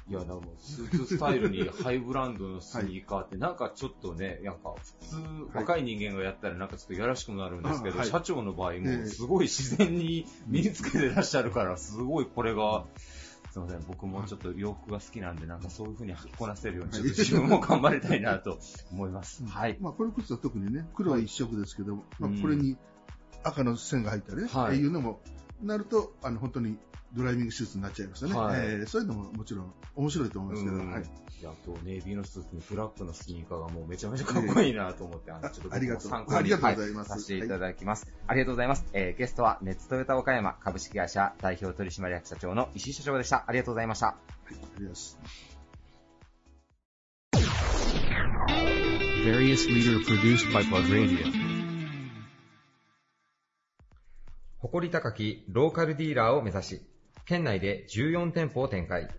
[0.07, 5.15] いや、なんかスーツスタイルにハイブランドのスニーカーって、なんかちょっとね、なんか普通、
[5.53, 12.85] 若い人間がやったらなんかちょっとやらしくなるんですけど、社長の場合えもえすごい自然に身につけてらっしゃるから、すごいこれが、
[13.51, 18.59] すいません、僕もちょっと洋服が好きなんで、なんかそういう風に履きこなせるように、ちょっと自分も頑張りたいなと
[18.91, 19.43] 思います。
[19.43, 19.77] はい。
[19.79, 22.37] まあ、この靴は特にね、黒は一色ですけど、まうん。
[22.37, 22.77] あ、これに
[23.43, 24.75] 赤の線が入ったりね、はい。
[24.75, 25.19] っていうのも、
[25.63, 26.77] なると、あの、本当に
[27.15, 28.35] ドライビングスーツになっちゃいますよね。
[28.37, 31.03] はいえーそういうのももちろん面白いと思いますけど、うんはい。
[31.03, 38.07] いや、今日ネイビーのスーツにブラックのスニーカーがもうめちゃめちゃかっこいいなと思って、あの、ちょっとありがとう参考にありがとうございますはさせていただきます。
[38.27, 38.85] ありがとうございます。
[38.93, 43.45] えーゲストは、ネッツトヨタ岡山株式会社代表取締役社長の石井社長でした。
[43.47, 44.07] ありがとうございました。
[44.07, 44.15] あ
[44.49, 45.17] りがとうございます。
[49.25, 51.55] Various leader produced by Plug Radio.
[54.59, 56.81] 誇り高きローカルディーラーを目指し、
[57.25, 59.09] 県内で14店舗を展開。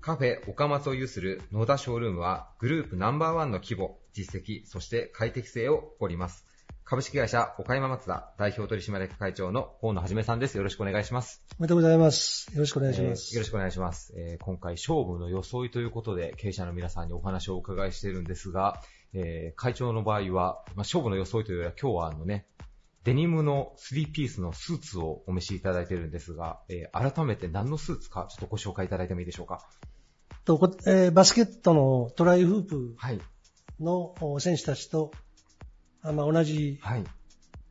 [0.00, 6.44] カフェ岡松を有する野田ショールームはグループナンバーワンの規模、実績、そして快適性を誇ります。
[6.84, 10.56] 株式会社岡山松田代表取締役会長の河野はじめさんです。
[10.56, 11.44] よろしくお願いします。
[11.56, 12.52] おめでとうございます。
[12.52, 13.30] よろしくお願いします。
[13.30, 14.12] えーよろしくお願いします。
[14.16, 22.48] えー今回勝負の装いということで経営者の皆さんにお話をお伺いしているんですが、えー会長の場合は、まあ、勝負の装いというよりは今日はあのね、
[23.04, 29.66] デニムの3ピースのスーツをお召しいただいているんですが、えー改めて何のスーツかちょっとご紹介いただいてもいいでしょうか？
[30.44, 33.20] とこえーバスケットのトライフープはい。
[33.80, 35.10] のお選手たちと、
[36.02, 37.04] あまあ、同じ、はい。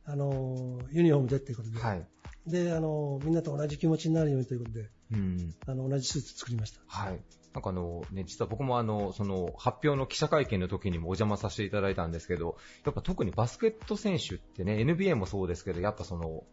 [0.04, 2.06] あのユニフォームでということで、はい。
[2.46, 5.54] であのみんなと同じ気持ちになるようにということで、うん。
[5.66, 6.80] あの同じスーツ作りました。
[6.86, 7.20] はい。
[7.54, 16.44] なんかあのね、実は僕もあの、その発表の記者会見の時にもお邪魔させていただいたんですけど、やっぱ特にバスケット選手ってね、NBA もそうですけど、やっぱその、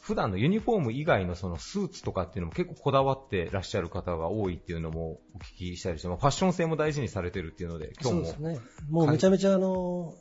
[0.00, 8.24] 普段のユニフォーム以外のそのスーツとかっていうのも結構こだわってらっしゃる方が多いっていうのもお聞きしたりして、まあファッション性も大事にされてるっていうので、今日も。
[8.26, 8.60] そうですね。
[8.90, 10.14] もうめちゃめちゃあの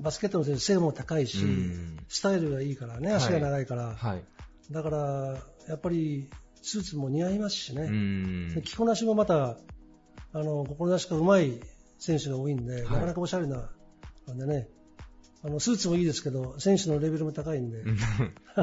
[0.00, 4.24] バスケットの選手背も高いし、うんスタイルがいいからね、足が長いから、はい。
[4.72, 6.28] だからやっぱり
[6.62, 8.62] スーツも似合いますしね。
[8.62, 9.58] 着こなしもまた、
[10.32, 11.60] あの、志が上手い
[11.98, 13.70] 選手が多いんで、なかなかおしゃれな、
[14.26, 14.68] なんでね、
[15.44, 17.82] あの、スーツもいいですけど、選手のレベルも高いんで、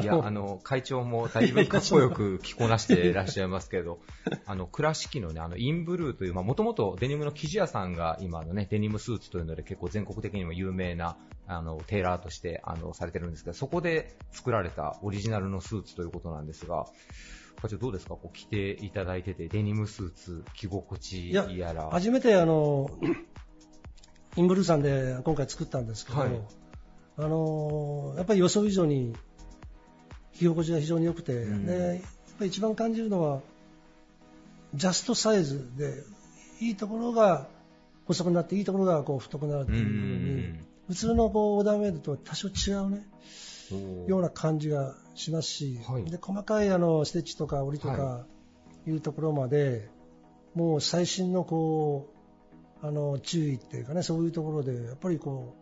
[0.02, 4.00] いや、 あの、会長もだいぶかっこよく着こなしていらっしゃいますけど、
[4.46, 16.86] あの、倉敷のね、あの、インブルーという、まあ、もともとデニムの生地屋さんが今のね、デニムスーツというので結構全国的にも有名な、あの、テーラーとして、あの、されてるんですけど、そこで作られたオリジナルのスーツということなんですが、
[17.60, 18.10] 会長どうですか？
[18.14, 21.90] こう着ていただいてて、デニムスーツ、着心地いややら。
[21.90, 22.90] 初めてあの、
[24.36, 26.40] インブルーさんで今回作ったんですけど、はい。
[27.16, 29.14] あの、やっぱり予想以上に
[30.34, 31.66] 着心地が非常に良くて、うん。
[31.66, 31.98] で、やっ
[32.38, 33.40] ぱり一番感じるのは、
[34.74, 36.04] ジャストサイズで、
[36.60, 37.48] いいところが
[38.06, 43.06] 細くなって、いいところがこう太くなるっていうふうに、普通のこうオーダーメイドとは多少違うね、
[44.06, 46.04] ような感じがしますし、はい。
[46.04, 48.26] で細かいあのステッチとか折りとか
[48.86, 48.90] い。
[48.90, 49.88] うところまで、
[50.54, 52.12] もう最新のこ
[52.82, 55.54] うあの注意っていうかね、そういうところで、やっぱりこ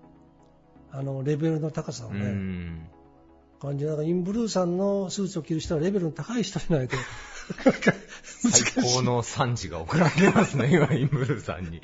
[0.92, 2.88] う、あのレベルの高さをうね、ん。
[3.61, 6.97] 感じながら、インブルーさんのスーツを着る人はレベルの高い人じゃないと、
[8.25, 11.81] 最高の賛辞が送られてますね、 今、インブルーさんに。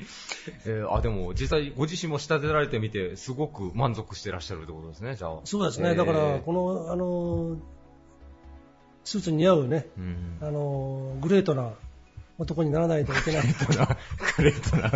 [0.65, 5.39] えーあ、でも、実際、ご自身も仕立てられてみて、すごく満足してらっしゃるってことですね、じゃあ。
[5.43, 7.57] そうですね、えーだから、この、あの、
[9.03, 10.37] スーツに似合うね、うん。
[10.41, 11.73] あの、グレートな
[12.37, 13.43] 男にならないといけない。
[14.37, 14.91] グレートな、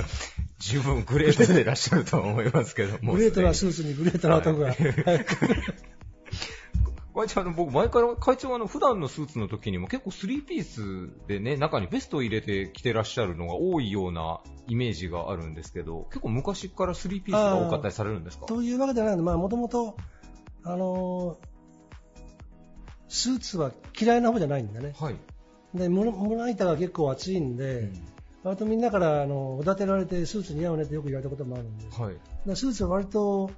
[0.60, 3.14] 十分グレートでいらっしゃるとは思いますけども。
[3.14, 4.68] グレートなスーツにグレートな男が。
[4.68, 4.78] はい
[7.20, 18.46] 会長、あの、僕、前から会長はあの、普段のスーツの時にも結構スリーピースでね、中にベストを入れて着てらっしゃるのが多いようなイメージがあるんですけど、結構昔からスリーピースが多かったりされるんですか？
[18.46, 19.98] というわけではないので、まあ、もともと、
[20.64, 21.38] あの
[23.08, 24.94] スーツは嫌いな方じゃないんでね。
[25.00, 25.16] はい。
[25.74, 27.92] で、胸胸板が結構厚いんで、
[28.44, 32.16] 割とみんなからあのおだてられてスーツ似合うねってよく言われたこともあるんで、はい。
[32.46, 33.52] でスーツは割と、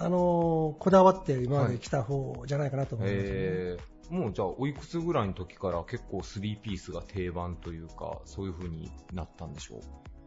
[0.00, 3.30] あのこだわって今まで来た方じゃないかなと思います、ね。
[3.30, 9.80] えー、もうじゃあ、おいくつぐらいの時から結構スリーピースが定番というか、そういう風になったんでしょう？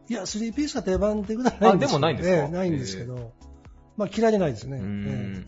[0.08, 2.36] いや、スリーピースが定番っていうことはないんですあでもないんですか？
[2.36, 3.32] ええないんですけど、
[3.96, 4.78] まあ嫌いじゃないですね。
[4.78, 5.46] う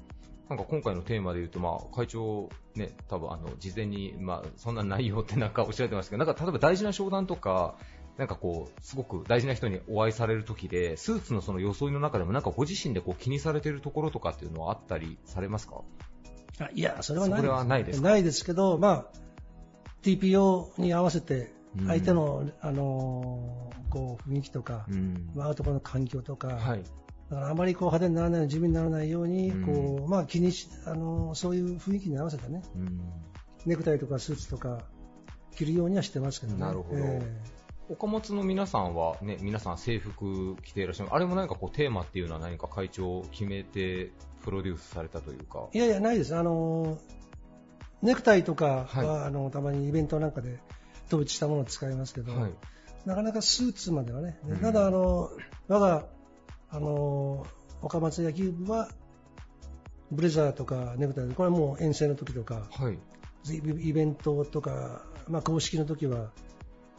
[0.49, 7.77] なんか今回のテーマで言うと、まあ、会長、ね、多分あの事前に、まあ、そんな内容ってなんかおっしゃってましたけど、なんか例えば大事な商談とか、
[8.19, 15.83] なんかこう、すごく大事な人にお会いされる時で、スーツのその装いの中でも、なんかご自身でこう気にされてるところとかっていうのはあったりされますか？
[16.61, 18.09] えあいや、それはないそれはないですか？
[18.09, 19.05] ないですけど、まあ、
[20.03, 25.31] TPO に合わせてうん、相手の、あのーこう雰囲気とか、うん。
[25.35, 26.83] まあ、会うところの環境とか、はい。
[27.31, 29.65] だからあまりこう派手にならないように、地味にならないように、うん。
[29.65, 33.01] こうまあ、気にし、あのそういう雰囲気に合わせてね、うん。
[33.67, 34.85] ネクタイとかスーツとか
[35.57, 36.61] 着るようにはしてますけどね。
[36.61, 36.99] なるほど。
[37.01, 37.23] え
[37.89, 41.11] 岡松の皆さんはね、皆さん制服着ていらっしゃる。
[41.13, 44.13] あれも何かこうテーマっていうのは何か会長決めて
[44.43, 45.69] プロデュースされたというか。
[45.75, 46.35] えいやいや、ないです。
[46.35, 46.99] あの
[48.01, 50.59] ネクタイとかは、あのたまにイベントなんかで
[51.09, 52.53] 統一したものを使いますけど、はい
[53.05, 55.31] なかなかスーツまではね、うんただあの、
[55.69, 56.07] 我が
[56.71, 57.47] あの
[57.83, 58.89] 岡松野球部は
[60.11, 62.99] ブレザーとかネクタイ、これはもう遠征の時とか、はい。
[63.53, 66.31] イイベントとか、まあ、公式の時は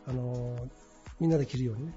[0.08, 0.56] あの
[1.20, 1.94] みんなで着るようにね、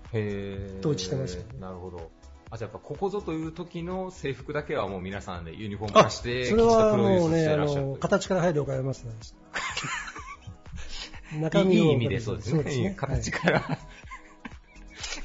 [0.80, 2.11] 統一してますよねなるほど。
[2.50, 9.36] あ、じゃあやっぱここぞという時の制服だけはもう皆さんでユニフォーム化して、それはもうね、あの形から入る岡山マスターです。
[11.40, 12.94] 中 い身をい意味でそうですね。
[12.96, 13.61] 形から、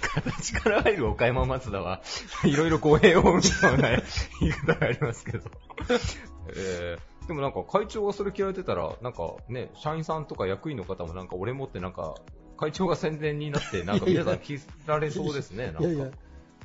[0.02, 2.02] 形から入る岡山松田は、
[2.44, 3.90] いろいろ語弊を生むような
[4.42, 5.50] 言い方がありますけど。
[6.56, 12.16] えーでもなんか会長がそれ着られてたら、なんかね、社員さんとか役員の方もなんか俺もってなんか、
[12.58, 15.74] 会長が宣伝になって、なんか皆さん着られそうですね。
[15.80, 16.12] いやいや、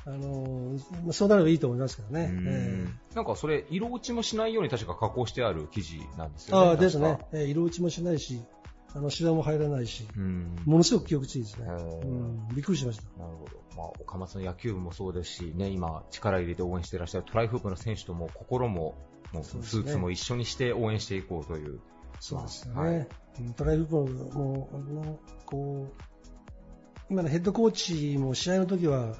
[0.05, 2.29] あのまあそうなればいいと思いますけどね。
[2.31, 6.69] うんえなんかそれ、色落ちもしないように確か加工してある生地なんですえよね。
[6.69, 7.19] ああですね。
[7.33, 8.41] ええ色落ちもしないし、
[8.95, 11.67] あの、シワも入らないし、うんものすごく気持ちいいですね。
[11.67, 13.03] うん、びっくりしました。
[13.21, 13.59] なるほど。
[13.77, 18.95] まあ、岡松の野球部もそうですし、ね、今、力入れて応援していらっしゃるトライフープの選手とも心も、
[19.31, 21.79] もうスーツも一緒にして応援していこうという。
[22.19, 23.07] そうですよね。
[23.55, 26.03] トライフボールも、あのこう、
[27.09, 29.15] 今のヘッドコーチも試合の時は、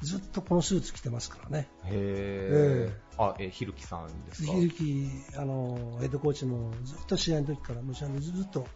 [0.00, 1.68] ずっとこのスーツ着てますからね。
[1.84, 3.22] へえー。
[3.22, 4.52] あ、え、ひるきさんですか？
[4.52, 8.66] ひるき、あの、ヘッドコーチもずっと試合の時から、もう試合にずっと、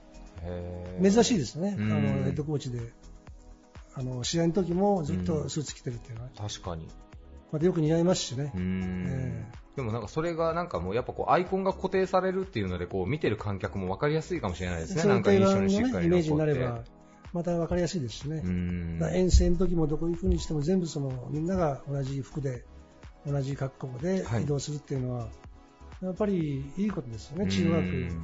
[1.03, 1.75] 珍しいですね。
[1.79, 2.79] あうんの、ヘッドコーチで、
[3.95, 6.87] あの、試合の時もずっとスーツ着てるっていうのは、確かに。
[7.51, 8.59] またよく似合いますしねう。
[8.61, 9.47] んえ
[9.77, 15.05] でもなんかそれがなんかもうやっぱこうアイコンが固定されるっていうのでこう見てる観客も分かりやすいかもしれないですね。
[15.05, 16.85] ないか印象にしっかりねイメージになれ残っば、
[17.35, 18.43] また分かりやすいですしね。
[19.15, 22.65] 遠征の時もどこ行くにしても全部そのみんなが同じ服で
[23.27, 24.45] 同じ格好ではい。
[24.45, 25.29] 移動するっていうのは、
[26.01, 28.15] やっぱりいいことですよね、チームワーク。
[28.15, 28.21] も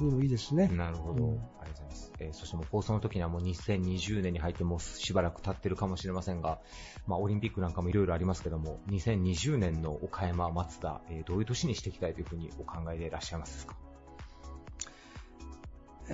[0.00, 0.68] にもいいですしね。
[0.68, 1.24] なるほど。
[1.24, 2.12] うんありがとうございます。
[2.20, 6.58] えーそしてもう放送の時にはもう2020年に入ってもうしばらく経ってるかもしれませんが、
[7.06, 13.76] まあオリンピックなんかもいろいろありますけども、2020年の岡山、松田、えーどういう年にしていきたいというふうにお考えでいらっしゃいますか？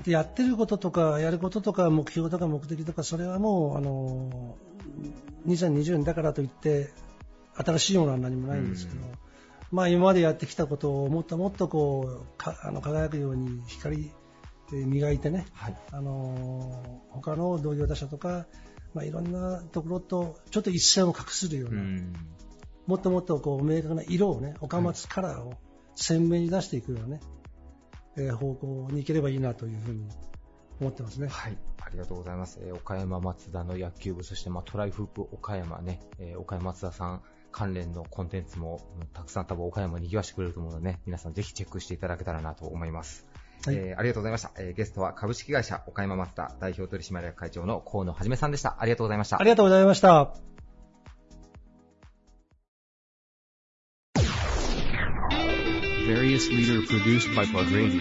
[0.02, 4.56] でやってることとか、やることとか、目標とか目的とか、それはもう、あの、
[5.46, 6.90] 2020年だからといって、
[7.54, 9.06] 新しいものは何もないんですけど、
[9.74, 14.12] まあ今までやってきたことをもっともっとこう、かあの輝くように光
[14.70, 15.76] で磨いてね、はい。
[15.90, 18.46] あの他の同業他社とか、
[18.94, 22.12] まあ、いろんなところとちょっと一線を画するような、うん。
[22.86, 25.54] もっともっとこう明確な色をね、岡松カラーを
[25.96, 27.20] 鮮明に出していくようなね、
[28.16, 30.06] えー方向に行ければいいなというふうに
[30.80, 31.26] 思ってますね。
[31.26, 31.58] はい。
[31.84, 32.60] ありがとうございます。
[32.62, 37.22] えー岡山松田の野球部、そしてまあトライフープ岡山ね、えー岡山松田さん
[37.54, 43.26] 関連のコンテンツもうんたくさん多分岡山に賑わしてくれると思うのでね、皆さんぜひチェックしていただけたらなと思います。
[43.64, 44.50] はいえーありがとうございました。
[44.58, 48.76] えーゲストは株式会社岡山松田代表取締役会長の河野はじめさんでした。
[48.80, 49.40] ありがとうございました。
[49.40, 50.34] ありがとうございました。
[56.08, 58.00] Various leader produced by Plug Radio.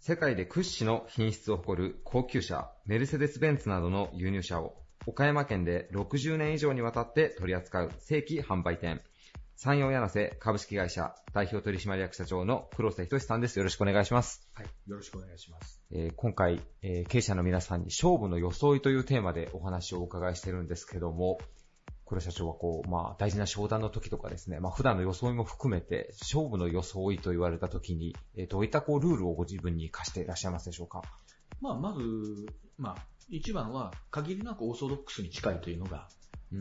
[0.00, 4.80] 世界で屈指の品質を誇る高級車、メルセデス・ベンツなどの輸入車を
[5.10, 9.00] 岡山県で60年以上にわたって取り扱う正規販売店、
[9.56, 13.58] 山陽柳瀬株式会社代表取締役社長の黒瀬仁さんです。
[13.58, 14.48] よろしくお願いします。
[14.54, 14.66] はい。
[14.86, 15.82] よろしくお願いします。
[15.90, 21.38] えー今回、えー経営者の皆さんに勝負の装いというテーマでお話をお伺いしてるんですけども、
[22.06, 31.02] 黒社長はこう、まあ、大事な商談の時とかですね、まあ、普段の装いも含めて、勝負の装いと言われた時に、えーどういったこう、ルールをご自分に課していらっしゃいますでしょうか？
[31.60, 32.00] まあ、まず、
[32.78, 36.08] まあ、一番は限りなくオーソドックスに近いというのが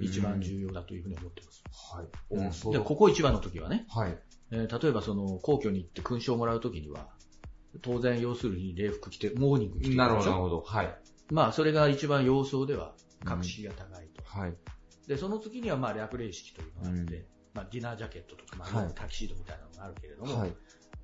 [0.02, 1.64] 一番重要だというふうに思ってます。
[1.96, 2.72] はい。
[2.72, 4.18] で、ここ一番の時はね、はい。
[4.52, 7.10] えー例えばその皇居に行って勲章をもらう時には、
[7.82, 10.62] 当然要するに礼服着て、モーニング着てるなるほど、なるほど。
[10.62, 10.98] はい。
[11.32, 14.24] まあ、それが一番様相では格式が高いと。
[14.24, 14.56] はい。
[15.08, 20.54] で、その次にはまあ略礼式というのがあって、うんまあ、ディナージャケットとか、まあはいタキシードみたいなのがあるけれども、はい。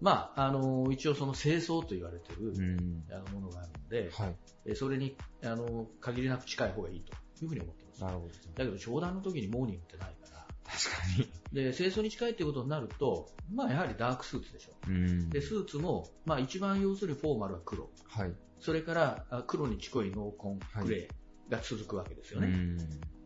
[0.05, 3.03] まあ、あの一応その清掃と言われてる、うん。
[3.11, 4.35] あのものがあるので、はい。
[4.67, 7.11] えそれにあの限りなく近い方がいいと
[7.43, 8.03] いうふうに思ってます。
[8.03, 8.27] なるほど。
[8.27, 11.63] だけど商談の時にモーニングってないから、確かに。
[11.63, 14.73] で、清掃に近いっていうことになると、まあやはりダークスーツでしょ。
[14.87, 15.29] うん。
[15.31, 17.89] で、スーツも、まあ一番要するにフォーマルは黒。
[18.07, 18.33] はい。
[18.59, 22.47] それからあ黒に近い濃紺はいグレーが続くわけですよね。
[22.47, 22.77] うん。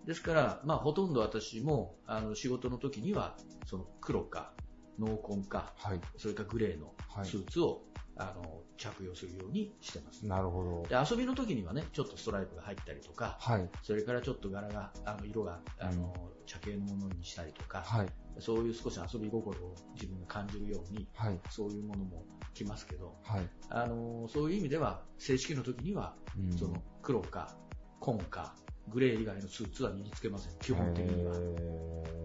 [0.05, 4.53] ですから、まあほとんど私もあの仕事の時には、その黒か
[4.99, 6.01] 濃紺か、はい。
[6.17, 7.81] それからグレーのはいスーツを、
[8.17, 10.25] あの、着用するようにしてます。
[10.25, 10.89] なるほど。
[10.89, 13.69] で遊びの時にはね、ちょっとストライプが入ったりとか、はい。
[13.81, 16.13] それからちょっと柄が、あの色が、あの、
[16.45, 18.07] 茶系のものにしたりとか、はい。
[18.39, 21.39] そういう少し遊び心を自分が感じるように、はい。
[21.49, 23.49] そういうものも着ますけど、はい。
[23.69, 27.55] あのそういう意味では、正式の時には、うんその黒か
[27.99, 28.55] 紺か
[28.89, 31.35] グレー以外のスーツは身につけません、基本的には。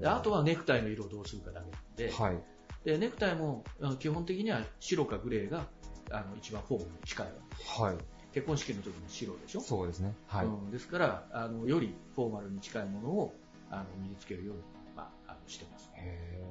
[0.01, 1.63] であとはネクタイの色をどうするかだ
[1.97, 2.43] けで、はい。
[2.85, 3.65] でネクタイも
[3.99, 5.67] 基本的には白かグレーが
[6.11, 7.97] あの一番フォームに近いわけはい。
[8.33, 9.61] 結婚式の時も白でしょ？
[9.61, 10.13] そうですね。
[10.27, 10.47] はい。
[10.47, 13.35] うんですからあの、よりフォーマルに近いものを
[13.71, 14.63] あの身につけるように、
[14.97, 15.91] まあ、あのしてます。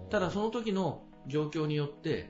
[0.09, 2.29] ただその時の状況によって、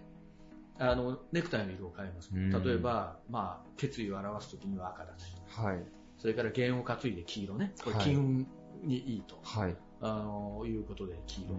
[0.80, 2.30] あのネクタイの色を変えます。
[2.34, 5.84] うん例えば、まあ、決意を表す時には赤だし、はい。
[6.18, 8.48] それから弦を担いで黄色ね、これはい金運
[8.88, 9.76] にいいと、はい。
[10.02, 11.56] あのいうことで黄色。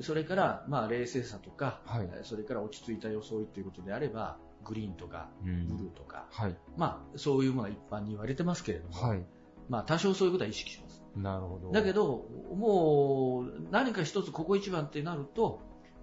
[0.00, 6.56] それから、まあ、冷静さとか、はいえーそれから落ち着いた装いということであれば、グリーンとか、うんブルーとか、はい。
[6.76, 9.24] まあ、そういうものは一般に言われてますけれども、はい。
[9.68, 11.02] まあ、多少そういうことは意識します。
[11.16, 11.72] なるほど。
[11.72, 15.60] だけど、もう、何か一つここ一番ってなると、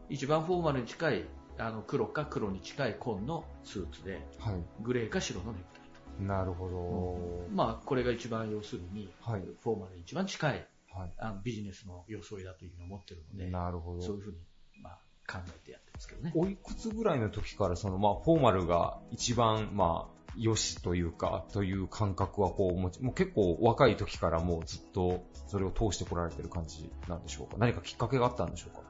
[0.09, 1.25] 一番フォーマルに近い、
[1.57, 4.55] あの、黒か黒に近い紺のスーツで、はい。
[4.81, 5.79] グレーか白のネクタ
[6.23, 6.25] イ。
[6.25, 7.47] なるほど。
[7.53, 9.41] まあ、これが一番要するに、はい。
[9.63, 11.13] フォーマルに一番近い、はい。
[11.17, 14.01] あのビジネスの装いだというふうに思ってるので、なるほど。
[14.01, 14.37] そういうふうに、
[14.81, 16.31] まあ、考えてやってますけどね。
[16.35, 27.55] おいくつぐらいの時から、その、まあ、フォーマルが一番、まあ、良しというか、という感覚は、こう、もちもう結構若い時からもうずっと、それを通してこられてる感じなんでしょうか？
[27.57, 28.81] 何かきっかけがあったんでしょうか？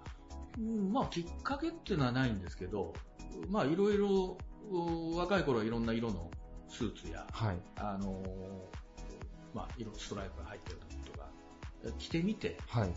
[0.57, 2.93] うん、まあ、きっかけっていうのはないんですけど、
[3.49, 4.37] まあ、いろいろ、
[4.71, 6.31] う若い頃はいろんな色の
[6.69, 7.57] スーツや、はい。
[7.75, 8.25] あのー
[9.53, 11.04] まあ、色、ストライプが入ってるのとか、
[11.97, 12.89] 着てみて、はい。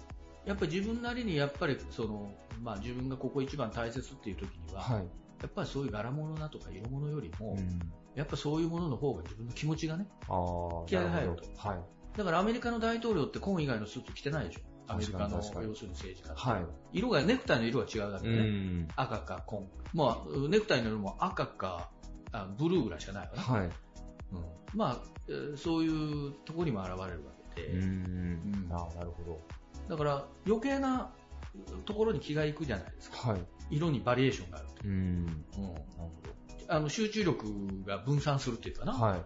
[0.45, 2.32] やっぱり自分なりにやっぱりその、
[2.62, 5.07] まあ、自分がここ一番大切っていう時には、はい。
[5.41, 7.78] やっぱりそういう柄物だとか色物よりも、うん。
[8.14, 10.07] やっぱそういうものの方が自分の気持ちがね、
[10.86, 11.78] 気合が入るなほどはい。
[12.16, 14.61] だからアメリカの大統領って紺以外のスーツ着てないでしょ。
[14.89, 16.66] アメリカの要するに政治家はい。
[16.93, 18.45] 色が、ネクタイの色が違うだけうでね。
[18.45, 18.89] ん。
[18.97, 19.68] 赤か紺。
[19.93, 21.91] まあ、ネクタイの色も赤か
[22.32, 23.39] あブルーぐらいしかないわね。
[23.43, 23.66] はい。
[23.66, 23.70] うん、
[24.74, 27.32] まあ、えーそういうところにも現れるわ
[27.66, 28.68] うん。
[28.70, 29.40] ああ、なるほど。
[29.88, 31.11] だから余計な
[31.84, 33.30] ところに気がいくじゃないですか。
[33.30, 33.40] はい。
[33.70, 34.74] 色にバリエーションがあると。
[34.84, 34.92] うん。
[34.92, 35.78] うんなる
[36.70, 38.92] あの集中力が分散するっていうかな。
[38.92, 39.04] ほど。
[39.12, 39.24] はい。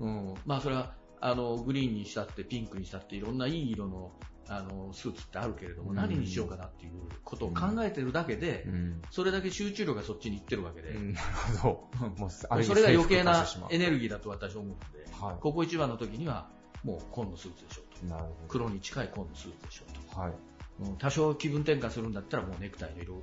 [0.00, 4.12] うん、まあそれはあのグリーンにしたってピンクにしたっていろんないい色の
[4.46, 6.92] あのスーツってあるけれども、うん何にしようかなっていう
[7.24, 9.02] ことを考えてるだけで、うん。
[9.10, 11.26] それだけ集中力がそっちに行ってるわけで、うんなる
[11.58, 12.08] ほど。
[12.20, 16.50] もう、それが余計征なエネルギーだと私は思うので、はいここ一番の時には
[16.84, 18.14] もう紺のスーツでしょうと。
[18.14, 20.20] なるほ黒に近い紺のスーツでしょうど。
[20.20, 20.30] はい。
[20.30, 20.38] と。
[20.80, 23.14] うん多少気分転換するんだったらもうネクタイの色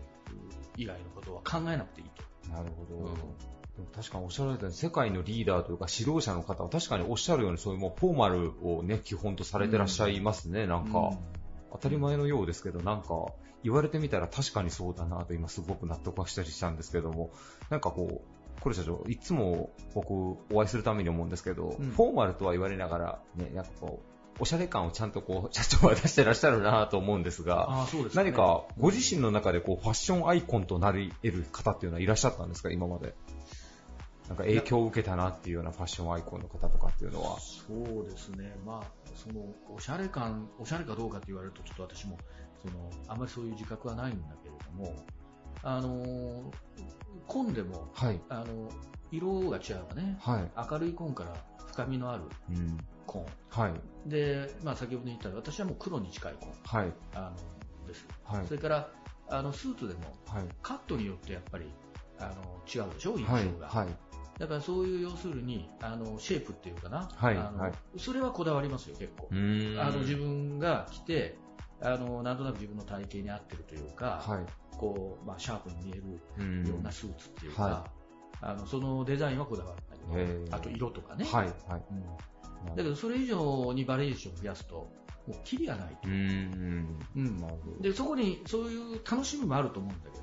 [0.77, 2.23] 以外のことは考えなくていいと。
[2.49, 2.95] なるほど。
[2.95, 3.15] うん
[3.95, 10.99] 確かにおっしゃられたように、世界のリーダーというか指導者の方は確かにおっしゃるように、そういうもうフォーマルをね、基本とされてらっしゃいますね、なんか。
[10.99, 11.17] うん
[11.71, 13.07] 当たり前のようですけど、なんか、
[13.63, 17.31] 言われてみたら確かにそうだなと今すごく納得はしたりしたんですけども、
[17.69, 24.01] なんかこう、これ社長、いつも僕お会いするために思うんですけど、うんフォーマルとは言われながら、ね、なんかこ
[24.37, 33.15] う、おしゃれ感をちゃんとこう、 社長は出してらっしゃるなと思うんですが、ああ、そうですね何かご自身の中でこうファッションアイコンとなり得る方っていうのはいらっしゃったんですか、今まで。
[34.27, 37.37] なんか影響を受けたなっていうようなファッションアイコンの方とかっていうのは。
[37.41, 39.43] そうですね、まあ、その
[39.75, 42.17] おしゃれ感、おしゃれかどうかって言われると、ちょっと私も
[42.61, 44.95] そのあまりそういう自覚はないんだけれども、
[45.63, 46.51] あの
[47.27, 48.19] 紺でも、はい。
[48.29, 48.69] あの
[49.11, 50.49] 色が違うわね、はい。
[50.71, 51.33] 明るい紺から
[51.67, 52.77] 深みのあるうん。
[53.05, 54.09] 紺、はい。
[54.09, 56.93] でまあ、先ほど言った私はもう黒に近い紺はい。
[57.13, 58.89] あのです、はいそれから
[59.29, 60.45] あのスーツでもはい。
[60.61, 61.65] カットによってやっぱり
[62.19, 63.67] あの違うでしょ、印はい象が。。
[63.67, 63.87] はい。
[64.39, 69.27] だからそういう要するにあのシェイプっていうかな、はいあのはいそれはこだわりますよ、結構。
[69.31, 69.35] あ
[69.91, 71.37] の自分が着て
[71.81, 74.45] あの、なんとなく自分の体型に合ってるというか、はい。
[74.77, 76.03] こうまあ、シャープに見える
[76.37, 77.87] うんようなスーツっていうか、は
[78.41, 81.45] あのそのデザインはこだわったり、へーあと色とかね、はい。
[81.67, 81.81] はい。
[81.91, 82.03] うん
[82.75, 84.89] だけどそれ以上にバリエーションを増やすと、も
[85.29, 86.99] うキリがないとうーん。
[87.15, 87.81] うん。
[87.81, 90.21] でそこにそういう楽しみもあると思うんだけど。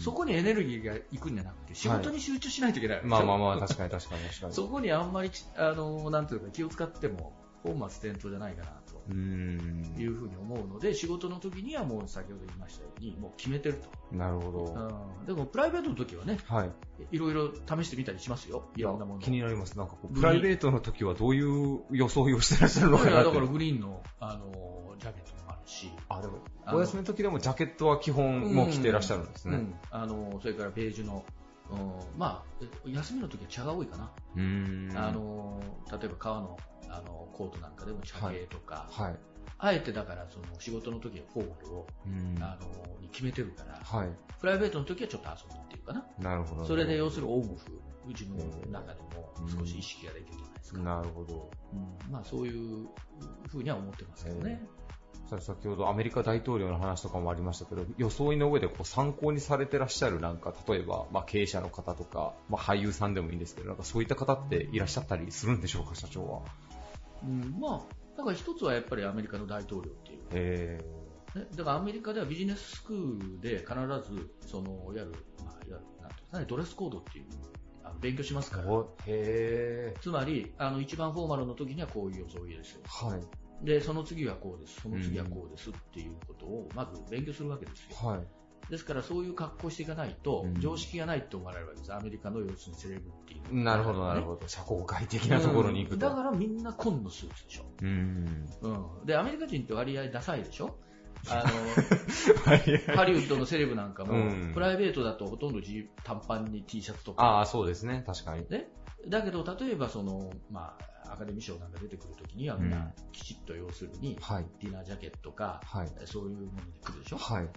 [0.00, 3.26] そこにエネルギーがいくんじゃなくて、仕事に集中しないといけないわけでしょ？
[3.26, 4.52] まあまあまあ、確かに確かに確かに。
[4.54, 7.32] そこにあんまりちあのなんていうか気を使っても
[7.62, 8.90] 本末転倒じゃないかなと。
[9.12, 13.80] いうふうに思うので仕事の時にはもう先ほど言いましたようにもう決めてる
[14.12, 14.66] なるほど。
[14.66, 14.72] と、
[15.20, 16.70] うん、でもプライベートの時はねはい。
[17.10, 19.76] いろいろ試してみたりしますよいろんなものを気になります。
[19.76, 26.38] なんかプライベートの時はどういう装いをしてらっしゃるのかなだからグリーンのあのジャケットもあるしあ、でも、
[26.72, 29.56] お休みの時でもジャケットは基本もう着てらっしゃるんですね。
[29.56, 31.24] うんあのそれからベージュの
[31.70, 34.12] うん、まあ、え休みの時は茶が多いかな。
[34.96, 35.60] あの、
[35.90, 36.56] 例えば革の
[36.88, 39.16] あのコートなんかでも茶系とか、はい。
[39.58, 42.42] あえてだからその仕事の時はフォーマルを、うん。
[42.42, 44.08] あのに決めてるから、はい。
[44.40, 46.04] プライベートの時はちょっと遊ぶっていうかな。
[46.18, 46.64] なるほど。
[46.64, 48.44] それで要するにオンオフ、自分の
[48.80, 50.78] 中でも少し意識ができるじゃないですか。
[50.80, 51.50] なるほど。
[51.72, 51.76] う
[52.08, 52.88] ん、まあそういう
[53.48, 54.66] ふうには思ってますけどね。
[55.38, 66.42] さ先ほどアメリカ大統領の話とかもありましたけど、装いの上でこう参考にされてらっしゃるなんか、例えば、まあ、経営者の方とか、まあ、俳優さんでもいいんですけど、なんかそういった方っていらっしゃったりするんでしょうか、社長は。
[67.22, 70.20] うん、まあ、だから一つはやっぱりアメリカの大統領っていう。
[70.32, 70.84] へ
[71.34, 73.74] ね、だからアメリカではビジネススクールで必
[74.12, 75.12] ず、その、いわゆる、
[75.44, 77.26] まあ、いわゆる、なんていうかね、ドレスコードっていう、
[78.00, 78.84] 勉強しますから。
[79.06, 82.80] へつまり、あの、一番フォーマルの時にはこういう装いですよ。
[82.86, 83.20] はい。
[83.62, 84.80] で、その次はこうです。
[84.80, 88.08] その次はこうですっていうことを、まず勉強するわけですよ。
[88.08, 88.26] はい。
[88.70, 91.92] ですから、そういう格好していかないと、うん常識がないって思われるわけです。
[91.92, 93.62] アメリカの要するにセレブっていう。
[93.62, 94.46] なるほど、なるほど。
[94.48, 96.06] 社交界的なところに行くと。
[96.06, 97.64] うんだからみんな紺のスーツでしょ。
[97.82, 98.46] うん。
[98.62, 99.06] うん。
[99.06, 100.76] で、アメリカ人って割合ダサいでしょ？
[101.28, 105.60] あの、 ハリウッドのセレブなんかも、うんプライベートだとほとんど
[106.04, 107.22] 短パンに T シャツとか。
[107.22, 108.46] ああ、そうですね、確かに。
[108.48, 108.70] ね。
[109.08, 114.46] だけど、例えばその、まあ、アカデミー賞なんか出てくるときには、みんなきちっと要するに、はい。
[114.60, 115.88] ディナージャケットか、はい。
[116.04, 117.18] そういうもので来るでしょ？
[117.18, 117.48] はい。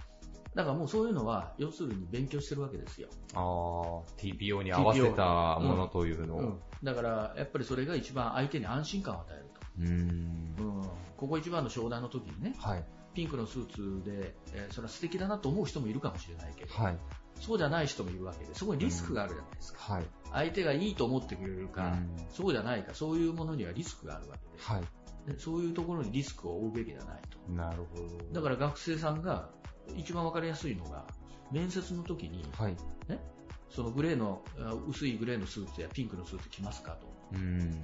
[0.56, 3.10] だからもうそういうのは、要するに勉強してるわけですよ。
[3.34, 3.42] ああ、
[4.22, 6.40] TPO に合わせたものというのを。
[6.40, 9.62] うんだから、やっぱりそれが一番相手に安心感を与えると。
[9.80, 10.56] うーん。
[10.60, 10.84] うん
[11.16, 12.84] ここ一番の商談の時にね、はい。
[13.14, 16.98] ピンクのスーツで、えーそれは素敵だなと思う人もいるかもしれないけど、はい。
[17.44, 19.94] そうじゃない人もいるわけで、そこにリスクがあるじゃないですか。
[19.96, 20.06] はい。
[20.32, 24.82] 相手がいいと思ってくれるか、うんそうじゃないか、そういうものにはリスクがあるわけはい。
[25.28, 27.52] ででそういうところにリスクを負うべきではないと。
[27.52, 28.34] なるほど。
[28.34, 29.50] だから学生さんが
[29.96, 31.06] 一番わかりやすいのが、
[31.52, 32.76] 面接の時に、はい。
[33.08, 33.20] ね、
[33.70, 37.08] そのグレーの、あ薄いグレーのスーツやピンクのスーツ着ますかと。
[37.34, 37.82] うん。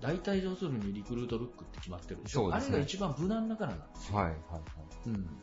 [0.00, 2.40] 大体要するにリクルートルックって決まってるでしょ。
[2.40, 4.18] そうねあれが一番無難だからなんですよ。
[4.18, 4.26] はい。
[4.26, 4.38] はい。
[5.06, 5.42] うん。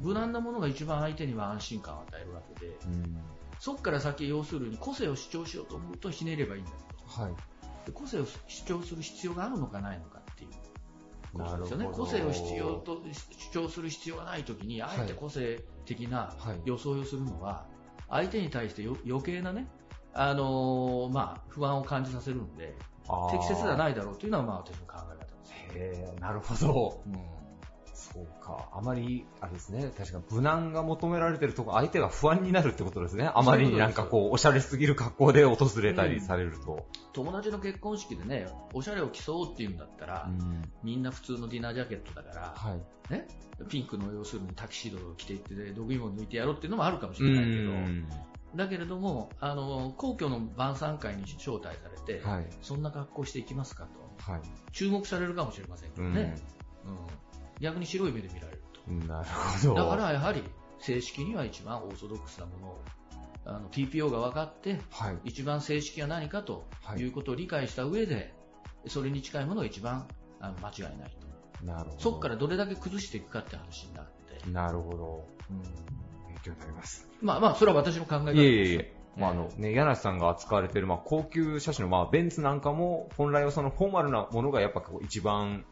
[0.00, 3.18] 無難なものが一番相手には安心感を与えるわけで、うん。
[3.58, 6.76] そこから先要するに個性を主張しようと思うとひねればいいんだけ
[7.18, 7.32] ど、はい。
[7.86, 10.50] で個性を主張する必要があるのかないのかっていう
[11.38, 11.88] ことですよね。
[11.92, 13.02] 個性を必要と
[13.52, 17.66] 主張する必要がないときに、あえて個性的なはい装いをするのは、
[18.08, 19.68] 相手に対してよ余計なね、
[20.14, 22.74] あのーまあ、不安を感じさせるんで、
[23.30, 25.52] 適切ではないだろうというのは、まあ、私の考え方です。
[25.74, 27.02] へえ、なるほど。
[27.06, 27.39] うん
[28.00, 28.68] そうか。
[28.72, 29.92] あまり、あれですね。
[29.96, 33.30] 確かに無難が求められてるとこ、相手が不安になるってことですね。
[33.34, 36.86] あまりになんかこう、おしゃれすぎる格好で訪れたりされると。
[37.12, 40.62] 友達の結婚式でね、おしゃれを競うっていうんだったら、うん。
[40.82, 43.12] みんな普通のディナージャケットだから、はい。
[43.12, 43.28] ね、
[43.68, 48.08] ピンクの要するにタキシードを着ていって、毒芋を抜いてやろうっていうのもあるかもしうれないけど、ん。
[48.56, 52.46] だけれども、あの、皇居の晩餐会に招待されて、はい。
[52.62, 54.32] そんな格好していきますかと。
[54.32, 54.40] はい。
[54.72, 56.36] 注目されるかもしれませんけどね。
[56.84, 57.29] うん
[57.60, 59.06] 逆に白い目で見られるうん。
[59.06, 59.74] なるほと。
[59.74, 59.74] ど。
[59.74, 60.42] だからやはり、
[60.78, 62.84] 正式には一番オーソドックスなものを、
[63.44, 65.18] あの、TPO が分かって、はい。
[65.24, 68.34] 一番正式は何かとはいいうことを理解した上で、
[68.86, 70.08] それに近いものが一番
[70.40, 71.10] あの間違いない
[71.60, 71.66] と。
[71.66, 72.02] なるほど。
[72.02, 74.50] そこからどれだけ崩していくかって話になって。
[74.50, 75.28] なるほど。
[75.50, 77.08] うん勉強になります。
[77.20, 78.94] まあまあ、それは私の考え方ですいえいえいえ。
[79.16, 85.66] まあ、あの、ね、柳瀬さんが扱われている、まあ、高級車種の、まあ、ベンツなんかも、本来はそのフォーマルなものがやっぱこう一番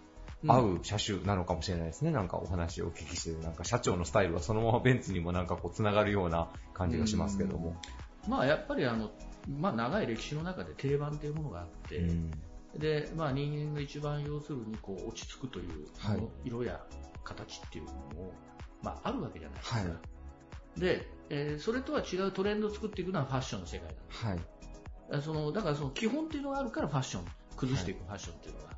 [0.47, 2.11] 合う車種なのかもしれないですね。
[2.11, 7.76] なんかお話をお聞きしてる、なんか社長のスタイルはそのままベンツにもなんかこう繋がるような感じがしますけども。
[8.28, 9.11] まあやっぱりあの、
[9.59, 12.30] まあ長い歴史の中で定番というものがあって、うん
[12.76, 16.80] で、まあ人間が一番要するにこう落ち着くという、はい色や
[17.24, 18.32] 形っていうのも、
[18.82, 19.78] まああるわけじゃないですか。
[19.78, 20.80] はい。
[20.80, 24.28] で、えーそれとは違うトレンドを作っていくのはファッションの世界だ。
[24.28, 24.39] はい。
[25.11, 27.24] あそのだからその基本っていうのがあるからファッション、
[27.57, 28.68] 崩していくファッションっていうのが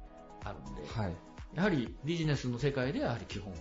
[0.45, 1.17] あるんで、はい。
[1.55, 3.53] やはりビジネスの世界ではやはり基本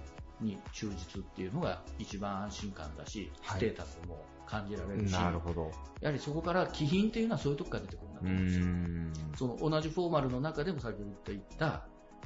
[0.42, 5.72] に忠実っていうのが一番安心感だし、はいステータスも感じられるし、なるほど。
[6.02, 8.66] やはりそこから気品っていうのはそういうとこから出てくるんだうと思うんですよ。
[8.66, 9.14] ん。
[9.38, 11.84] その同じフォーマルの中でも先ほど言った、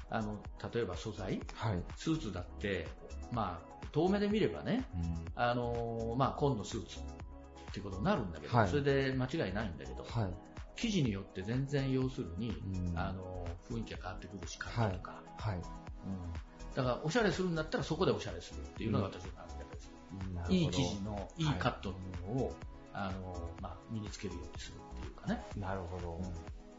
[0.10, 0.38] あの、
[0.74, 1.84] 例えば素材、はい。
[1.98, 2.88] スーツだって、
[3.32, 7.02] まあ、遠目で見ればね、うんあのまあ、紺のスーツっ
[7.74, 10.53] ていうことになるんだけど、はいそれで間違いないんだけど、はい。
[10.76, 12.98] 生地によって全然要するに、うん。
[12.98, 15.56] あの雰囲気が変わってくるし、感じとか、はい。
[15.56, 15.62] うん、
[16.76, 19.92] だからおしゃれするんだったらそこでおしゃれするっていうのが私の考え方です。
[20.34, 20.54] なるほど。
[20.54, 21.44] いい生地のい。
[21.44, 21.98] いはいカットの
[22.34, 22.56] ものを、
[22.94, 25.44] あのまあ、身につけるようにするっていうかね。
[25.58, 26.22] なるほど。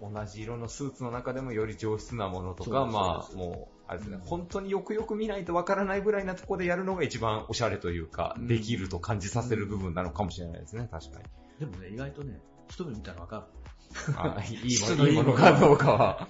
[0.02, 11.24] 同じ色のスーツの中でもより上質なものとか、まあ、もう、あれですね、本当によくよく見ないとわからないぐらいなところでやるのが一番おしゃれというか、できると感じさせる部分なのかもしれないですね、確かに。
[11.58, 13.63] でもね、意外とね、一目見たらわかる。
[14.16, 16.28] あいい 質ものいいものかどうかは。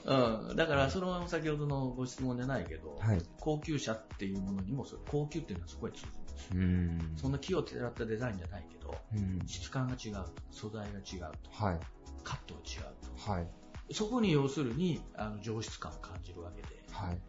[0.48, 0.56] うん。
[0.56, 6.50] だから、その先ほどのご質問じゃないけど、はい高級車っていうものにも、高級っていうのはそこに通ずるんですよ。
[6.54, 7.16] うん。
[7.16, 11.80] そんな木をてらったデザインじゃないけど、うん質感が違うと、素材が違うと、はい。
[12.22, 13.30] カットが違うと。
[13.32, 13.48] はい。
[13.92, 17.20] そこに要するに、あの、上質感を感じるわけで、はい。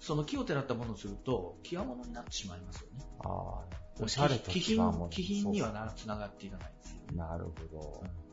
[0.00, 3.06] その木をてらったものをすると、極物になってしまいますよね。
[3.20, 3.64] ああ、
[4.00, 7.00] おしゃれと気違うもの品、気品にはな、つながっていかないんですよ。
[7.14, 8.02] なるほど。
[8.02, 8.29] 気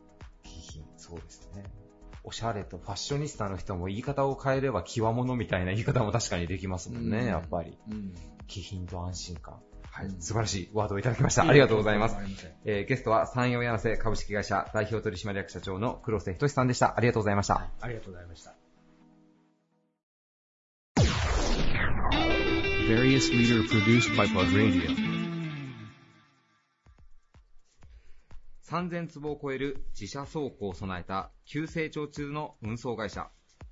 [0.60, 1.64] 品、そうですね。
[2.24, 7.78] おしゃれとファッショニスタの人も言い方を変えれば極物みたいな言い方も確かにできますもんね、うんやっぱり。
[7.90, 8.14] うん。
[8.48, 9.62] 気品と安心感。
[9.90, 11.48] はい、うん素晴らしいワードをいただきました。
[11.48, 12.18] ありがとうございます。
[12.66, 16.98] えーゲストは山陽柳瀬株式会社代表取締役社長の黒瀬仁さんでした。
[16.98, 17.68] ありがとうございました。
[17.80, 18.54] ありがとうございました。
[22.88, 25.07] Various leader produced by Plug Radio.
[28.70, 33.30] 3000坪を超える自社倉庫を備えた急成長中の運送会社、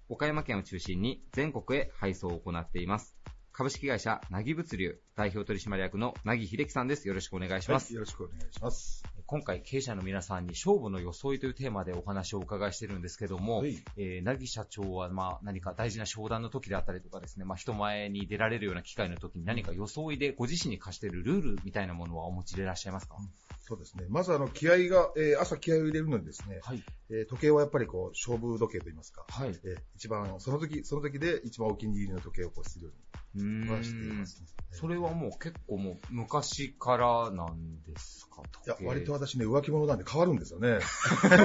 [0.08, 3.18] 岡山県を中心に全国へ配送を行っています。
[3.52, 7.08] 株式会社なぎ物流代表取締役のなぎ秀樹さんです。
[7.10, 7.94] よろしくお願いします。
[7.94, 9.15] よろしくお願いします。
[9.28, 23.16] 今回経営者の皆さんに勝負の装いというテーマでお話をお伺いしてるんですけども、はいえー、なぎ社長はまあ何か大事な商談の時であったりとかですね、まあ人前に出られるような機会の時に何か装いでご自身に課しているルールみたいなものはお持ちでいらっしゃいますか、
[23.62, 24.06] そうですね。
[24.10, 26.84] まずあの、気合が、えー朝気合を入れるのにですね、はい。
[27.10, 29.50] えー時計はやっぱりこう、勝負時計といいますか、はい。
[29.50, 33.05] えー一番、その時、その時で一番お気に入りの時計をこうするよううに
[33.36, 34.48] していんますね。
[34.72, 38.42] それはもう結構もう昔からなんですか？
[38.66, 40.80] いや、割と私ね、浮気者なんで変わるんですよね。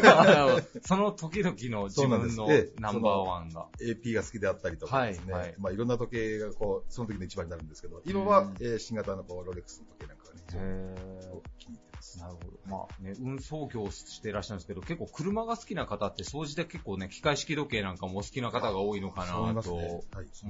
[0.82, 3.68] その時々の自分のええナンバーワンが。
[3.80, 10.40] AP が好きであったりとかですね、はいはいまあいろんな時計がこう、その時の一番になるんですけど、今は、うんえー新型のこうロレックスの時計なんかがね、
[11.58, 11.89] 気に入ってます。
[12.18, 12.50] なるほど。
[12.66, 19.74] まあね、運送業をしていらっしゃるんですけど、結構車が好きな方って、総じて結構ね、機械式時計なんかもお好きな方が多いのかなと。
[19.74, 20.04] 思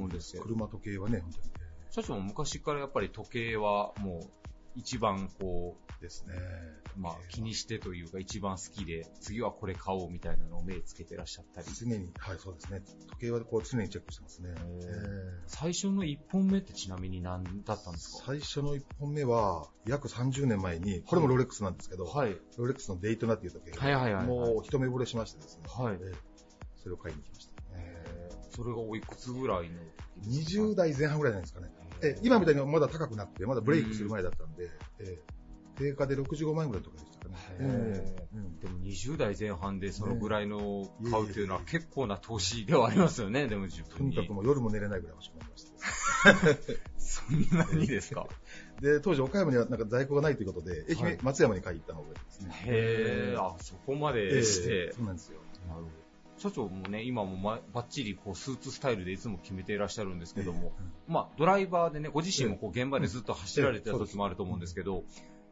[0.05, 0.44] うんですけど。
[0.44, 1.44] 車時計はね、本当に。
[1.90, 4.39] 社長も昔からやっぱり時計はもう、
[4.77, 6.35] 一番こですね。
[6.97, 11.66] う、まあ気にしてというか一番好きで、次はこれ買おうみたいなのを目つけてらっしゃったり。
[11.73, 12.83] 常に、はい、そうですね。
[13.09, 14.51] 時計はこう常にチェックしてますね。
[14.57, 18.25] えー最初の一本目ってちなみに何だったんですか？
[18.27, 22.37] 最初の1本目は、約30年前に、これもロレックスなんですけど、はい。
[22.57, 26.14] ロレックスのデイトナっていう時計が、はいはいはいはいもう一目惚れしましてですね、はいえー
[26.83, 27.53] それを買いに行きました。
[28.57, 29.77] それがおいくつぐらいの
[30.27, 31.68] 20代前半ぐらいなんですかね。
[32.03, 34.68] え今みたいにまだ高くなくて、まだブレイクする前だったんで、
[35.01, 35.18] えー
[35.76, 38.14] 定価で65万円ぐらいのとかでしたかね。
[38.61, 44.11] でも20代前半でそのぐらいの買うっていうのは結構な投資ではありますよね、でも自と分に。
[44.11, 46.90] にかくもう夜も寝れないぐらい欲しくなりました。
[46.98, 48.28] そんなにですか？
[48.82, 52.62] で、当時岡山にはなんか在庫がないということで、愛はい媛、松山に買いに行ったのを覚えてますね。
[52.66, 54.74] へー、あ、そこまでして。
[54.74, 55.40] ええそうなんですよ。
[55.66, 55.88] なるほど。
[56.41, 60.72] 社長もね、今もまバッチリこうスーツスタイルでいつも決めていらっしゃるんですけども、
[61.07, 65.05] まあドライバーでね、ご自身もこう現場でずっと走られてた時もあると思うんですけど、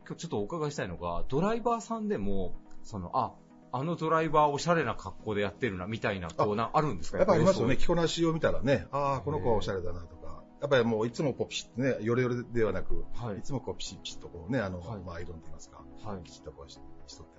[0.07, 3.35] 今日ちょっとお伺いしたいのが、ドライバーさんでも、その、あ、
[3.71, 7.19] あのドライバーおしゃれな格好でやってるな、みたいな、こうな、あるんですか？
[7.19, 7.77] やっぱありますよね。
[7.77, 13.05] 着こなしを見たらね、ああ、この子はおしゃれだなとか、やっぱりもういつもこうピシッとね、ヨレヨレではなく、
[13.39, 15.85] い、つもこうピシッピシッとこうね、あの、まあアイロンと言いますか、
[16.25, 17.38] きちっとこうししとって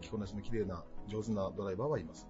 [0.00, 2.26] 着こなしの綺麗な、上手なドライバーはいます。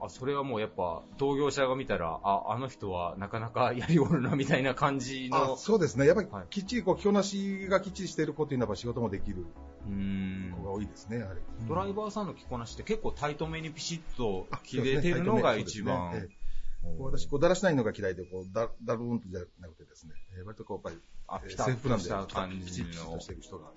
[0.00, 5.56] あ、それはもうやっぱ、同業者が見たら、あ、あの人はなかなかやりおるな、みたいな感じのあ。
[5.56, 6.06] そうですね。
[6.06, 9.46] やっぱりきっちりこう着こなしがきっちりしている子っていうのは仕事もできる
[9.86, 11.40] 子が多いですね、やはり。
[11.68, 16.28] ドライバーさんの着こなしって結構タイトめにピシッと着れてるのが一番。
[16.98, 23.70] 私、こうだらしないのが嫌いで、こうだだるーんとじゃなくてですね、えー割とこうやっぱり、えーあピタッとした感じのピチッとしてる人が。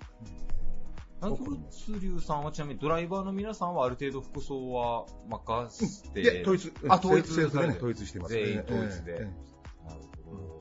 [1.20, 6.72] ナギ物流さんはちなみにドライバーの皆さんはある程度服装は任せて、いや統一。
[6.88, 9.12] あ、統一されて統一してます全員ええ統一で。
[9.12, 10.60] ええなるほど。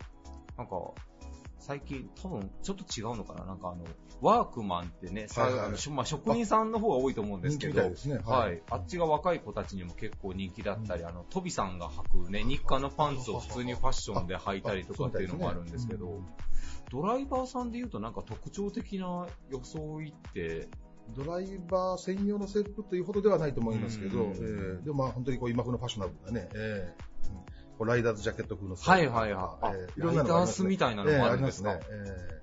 [0.58, 1.02] なんか、
[1.60, 3.46] 最近多分ちょっと違うのかな。
[3.46, 3.84] なんかあの、
[4.22, 8.56] ワークマンってね、さはいはいあのしまあ、職人さんの方が多いと思うんですけど、人気みたいははい。
[8.58, 8.62] い。
[8.70, 16.22] あっちが若い子たちにも結構人気だったり、あの、トビさんが履くね、日課のパンツを普通にファッションで履いたりとかっていうのもあるんですけど、
[16.92, 20.68] ドライバーさんで言うとなんか特徴的な装いって、
[21.16, 27.36] ドライバー専用の制服というほどではないと思いますけど、うんえーでもまあ本当にこう今風のファッショナブルなね、えーうん。
[27.38, 27.46] こ
[27.80, 29.66] うライダーズジャケット風の制服はいはいはい。
[29.68, 31.72] あえーいろんなライダースみたいなのもあるんですか？
[31.72, 32.16] えーありますね。
[32.30, 32.36] えー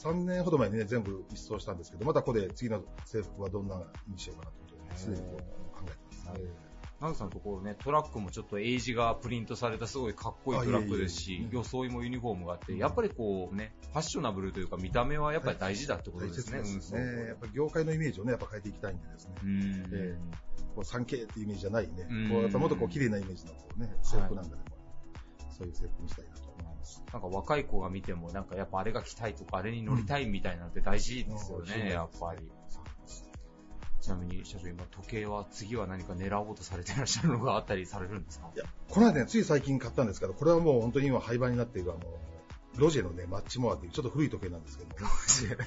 [0.00, 3.76] 3年ほど前にね、全部一掃したんですけど、またここで次の制服はどんな
[4.08, 5.36] にしようかなということで、すでに考
[5.84, 5.94] えて
[6.26, 6.69] ます。
[7.00, 16.96] ナグさんのところね、トラックもちょっとエイジがプリントされたすごいかっこいいトラックですし装いもユニフォームがあって、やっぱりこうね、ファッショナブルというか見た目はやっぱり大事だってことですね、大切運送。
[16.96, 17.28] ね。
[17.28, 19.34] やっぱり業界のイメージをね、やっぱ変えていきたいんでですね。
[19.42, 19.60] うん
[19.92, 22.28] ええこう 3K っていうイメージじゃないねうん。
[22.28, 24.62] こうやっぱもっとこう綺麗なイメージのこうね、制服なんかでも、
[25.50, 27.02] そういう制服にしたいなと思います。
[27.12, 32.48] なんか若い子が見ても、なんかやっぱあれが着たいとか、あれに乗りたいみたいなのって大事ですようんね、やっぱり。
[34.00, 38.48] ちなみに社長、今時計は次は何か狙おうとされてらっしゃるのがあったりされるんですか？
[38.54, 42.00] いやこの間ね、つい最近買ったんですけど、これはもう本当に今廃盤になっているあの、
[42.76, 44.94] ロジェのね、マッチモアっていうちょっと古い時計なんですけども。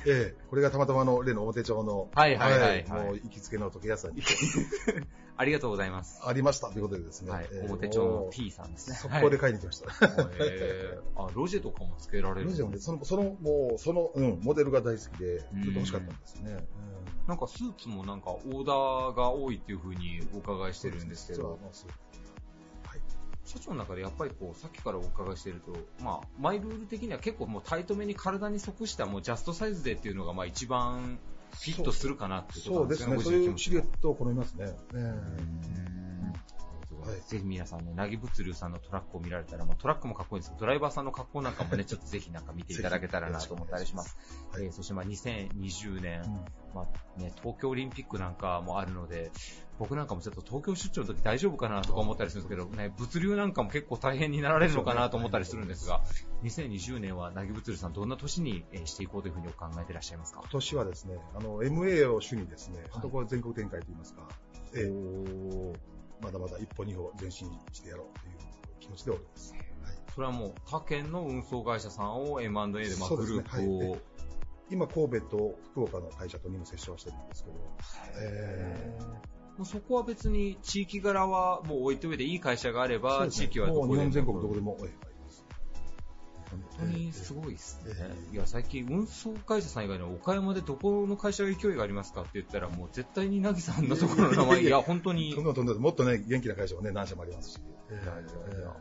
[0.05, 4.21] ええ、これがたまたまあの、例の表町の、はいはいはいはいもう行きつけの時計屋さんに
[5.35, 6.21] ありがとうございます。
[6.23, 7.31] ありましたということでですね。
[7.31, 9.89] はいええ表町の T さんですね速攻で買いに行きました。
[11.15, 16.65] あ、ロジェとかもつけられるロジェもね、その、その、もう、その、うん、モデルが大好きで、ずっと欲しかったんですね。
[17.27, 21.57] なんかスーツもなんかオーダーが多いっていう風にお伺いしてるんですけど、
[23.45, 25.73] 社長の中でやっぱりこう、さっきからお伺いしてると、
[26.03, 31.19] まあ、マイルール的には結構もうタイトめに体に即したもうジャストサイズでっていうのがまあ一番
[31.51, 33.07] フィットするかなっていうことそうですね。
[33.07, 34.73] なんですよね、そういうシルエットを好みますね。
[37.07, 44.17] えぜひ皆さんね、なぎ物流さんのトラックを見られたら、まあ、トラックもかっこいいんですけど、ドライバーさんの格好なんかもね、 ちょっとぜひなんか見ていただけたらなと思ったりします。
[44.55, 46.21] えーそしてまあ2020年、
[46.73, 46.87] ま
[47.17, 49.31] あね、東京オリンピックなんかもあるので、
[49.79, 56.01] 僕なんかもちょっと東京出張の時大丈夫かなとか思ったりするんですけど、ね、物流なんかも結構大変になられるのかなと思ったりするんですが、
[56.43, 60.41] 2020年はなぎ物流さんどんな年にえーしていこうというふうにお考えていらっしゃいますか？
[60.41, 64.27] 今年はですね、あの、MA を主にですね、本当これ全国展開といいますか、
[64.75, 65.73] ええ
[66.21, 68.33] まだまだ一歩二歩前進してやろうという
[68.79, 69.55] 気持ちでおります。
[70.15, 74.01] それはもう他県の運送会社さんを M&A でまあグループを、はい。
[74.69, 77.57] 今、神戸と福岡の会社とにも接触してるんですけど、
[78.21, 78.97] え
[79.57, 85.13] もうそこは別に地域柄はもう置いといていい会社があれば、地域はどこでもう日本全国どこでも、ええ
[86.53, 87.93] 本当にすごいですね。
[88.31, 95.33] いや、最近運送会社さん以外の岡山でどこの会社が勢いがありますかって言ったら、もう絶対になぎさんのところの名前、いや、本当に。
[95.33, 97.57] どんどんどんどんもっとね、元気な会社もね、何社もありますし。
[97.57, 98.75] いやいやいや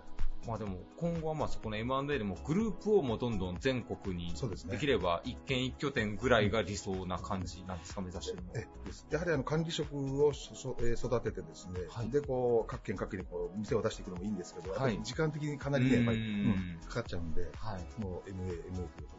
[0.47, 4.35] まあでも、今後はまあそこの M&A でもグループをもうどんどん全国に、
[4.69, 8.53] できれば一軒一拠点ぐらいが理想な感じなんですか、目指してるの
[9.11, 11.81] やはりあの管理職をそそえー育ててですね、
[12.11, 16.25] でこう各県各県にこう店を出していくのもいいんですけど、やっぱり時間的にかなりね、やっぱり、うん。
[16.25, 17.49] うんかかっちゃうんで、
[17.99, 19.17] もう MA、MA というこ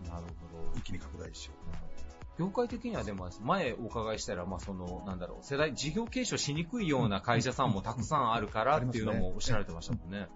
[0.00, 0.78] とで、なるほど。
[0.78, 2.05] 一気に拡大しよう。
[2.38, 10.28] 業界的にはでも、前お伺いしたら、まあその、なんだろう、世代、事業継承しにくいような会社さんもたくさんあるからっていうのもおっしゃられてましたもんね。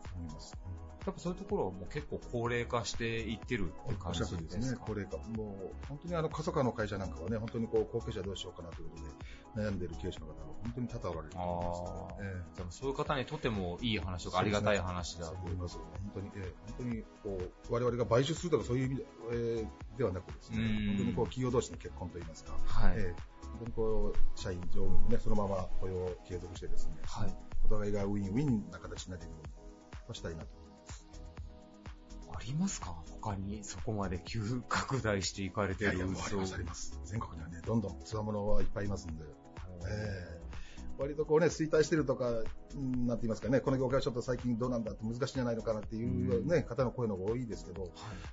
[1.07, 5.17] やっぱそういうところはもう結構高齢化していってるって感じでるとりですすね、高齢化。
[5.17, 8.97] もう、本当にあの、過疎化の会社なんかはね、本当にこう、後継者どうしようかなというこ
[9.55, 12.19] とで、悩んでいる経営者の方が本当に多々おられると思いますね。
[12.21, 15.79] ええでもそういう方にとってもいい話とかありがたい話だと思います。
[15.79, 17.39] 本当に、ええ本当に、こ
[17.71, 26.95] う、我々が買収するとかそういう意味で,、えーではなくですね、うん本当にこう、企業同士の結婚といいますか、はいええ本当にこう、社員、乗務員もね、そのまま雇用を継続してですね、
[27.65, 29.37] お互いがウィンウィンな形になっていくよ
[30.09, 30.60] うにしたいなと。
[32.41, 32.97] ありますか？
[33.21, 36.99] 他にそこまで急拡大していかれてるいやいや、あります、あります。
[37.05, 39.25] 全国にはね、どんどんつわものはいっぱいいますんで、
[39.87, 40.41] ええ
[40.99, 47.91] 割とこうね、衰退してるとか、うんなんて言いますかね、この業界はちょっと最近どうなんだって難しいんじゃないのかなっていうね、方の声の方が多いですけど、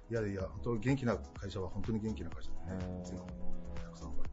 [0.09, 0.13] い。
[0.13, 3.37] やいや、本当に元気な会社は本当に元気な会社でね、全国に
[3.75, 4.26] たくさん。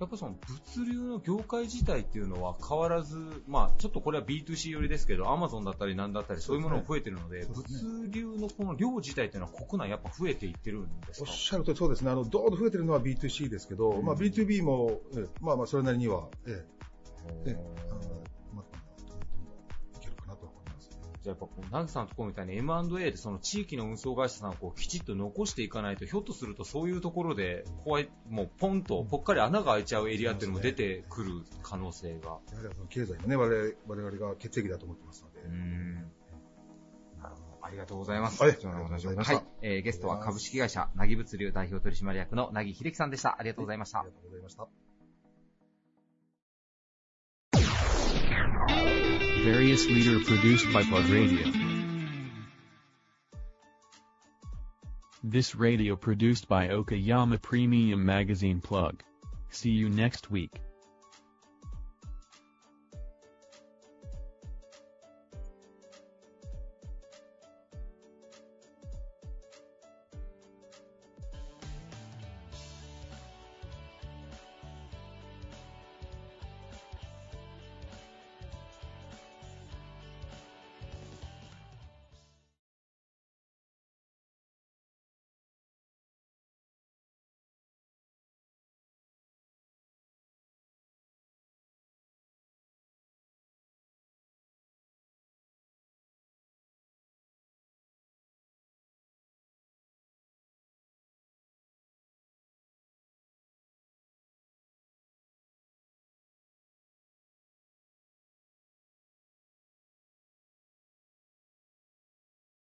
[0.00, 0.34] やっぱその
[0.74, 7.54] 物流の業界自体っていうのは変わらず、まあちょっとこれは B2C 寄りですけど、アマゾンだったりなんだったりそういうものも増えてるので、ですね。
[7.82, 11.30] 物流のこの量自体っていうのは国内やっぱ増えていってるんですか？
[11.30, 16.64] おっしゃるとりそうですね、あの、どーんと増えてるのは B2C ですけど、まあ B2B も、ええまあまあそれなりには、え
[17.46, 17.50] え。
[17.50, 18.19] ええ
[21.22, 32.26] じゃあやっぱこう、ナギさんのところみたいに M&A でその地域の運送会社さんをこうきちっと残していかないと、ひょっとするとそういうところで、こうやもうポンとぽっかり穴が開いちゃうエリアっていうのも出てくる可能性が。
[32.28, 35.40] やはりその経済もね、我々我々が血液だと思ってますので。
[37.62, 38.42] ありがとうございます。
[38.42, 38.56] はい
[39.36, 39.44] はい。
[39.62, 43.36] えーゲストは株式会社、なぎ物流代表取締役のなぎひできさんでした。
[43.38, 44.00] ありがとうございました。
[44.00, 44.89] ありがとうございました。
[49.44, 51.50] Various leader produced by Plug Radio.
[55.24, 59.02] This radio produced by Okayama Premium Magazine Plug.
[59.48, 60.52] See you next week.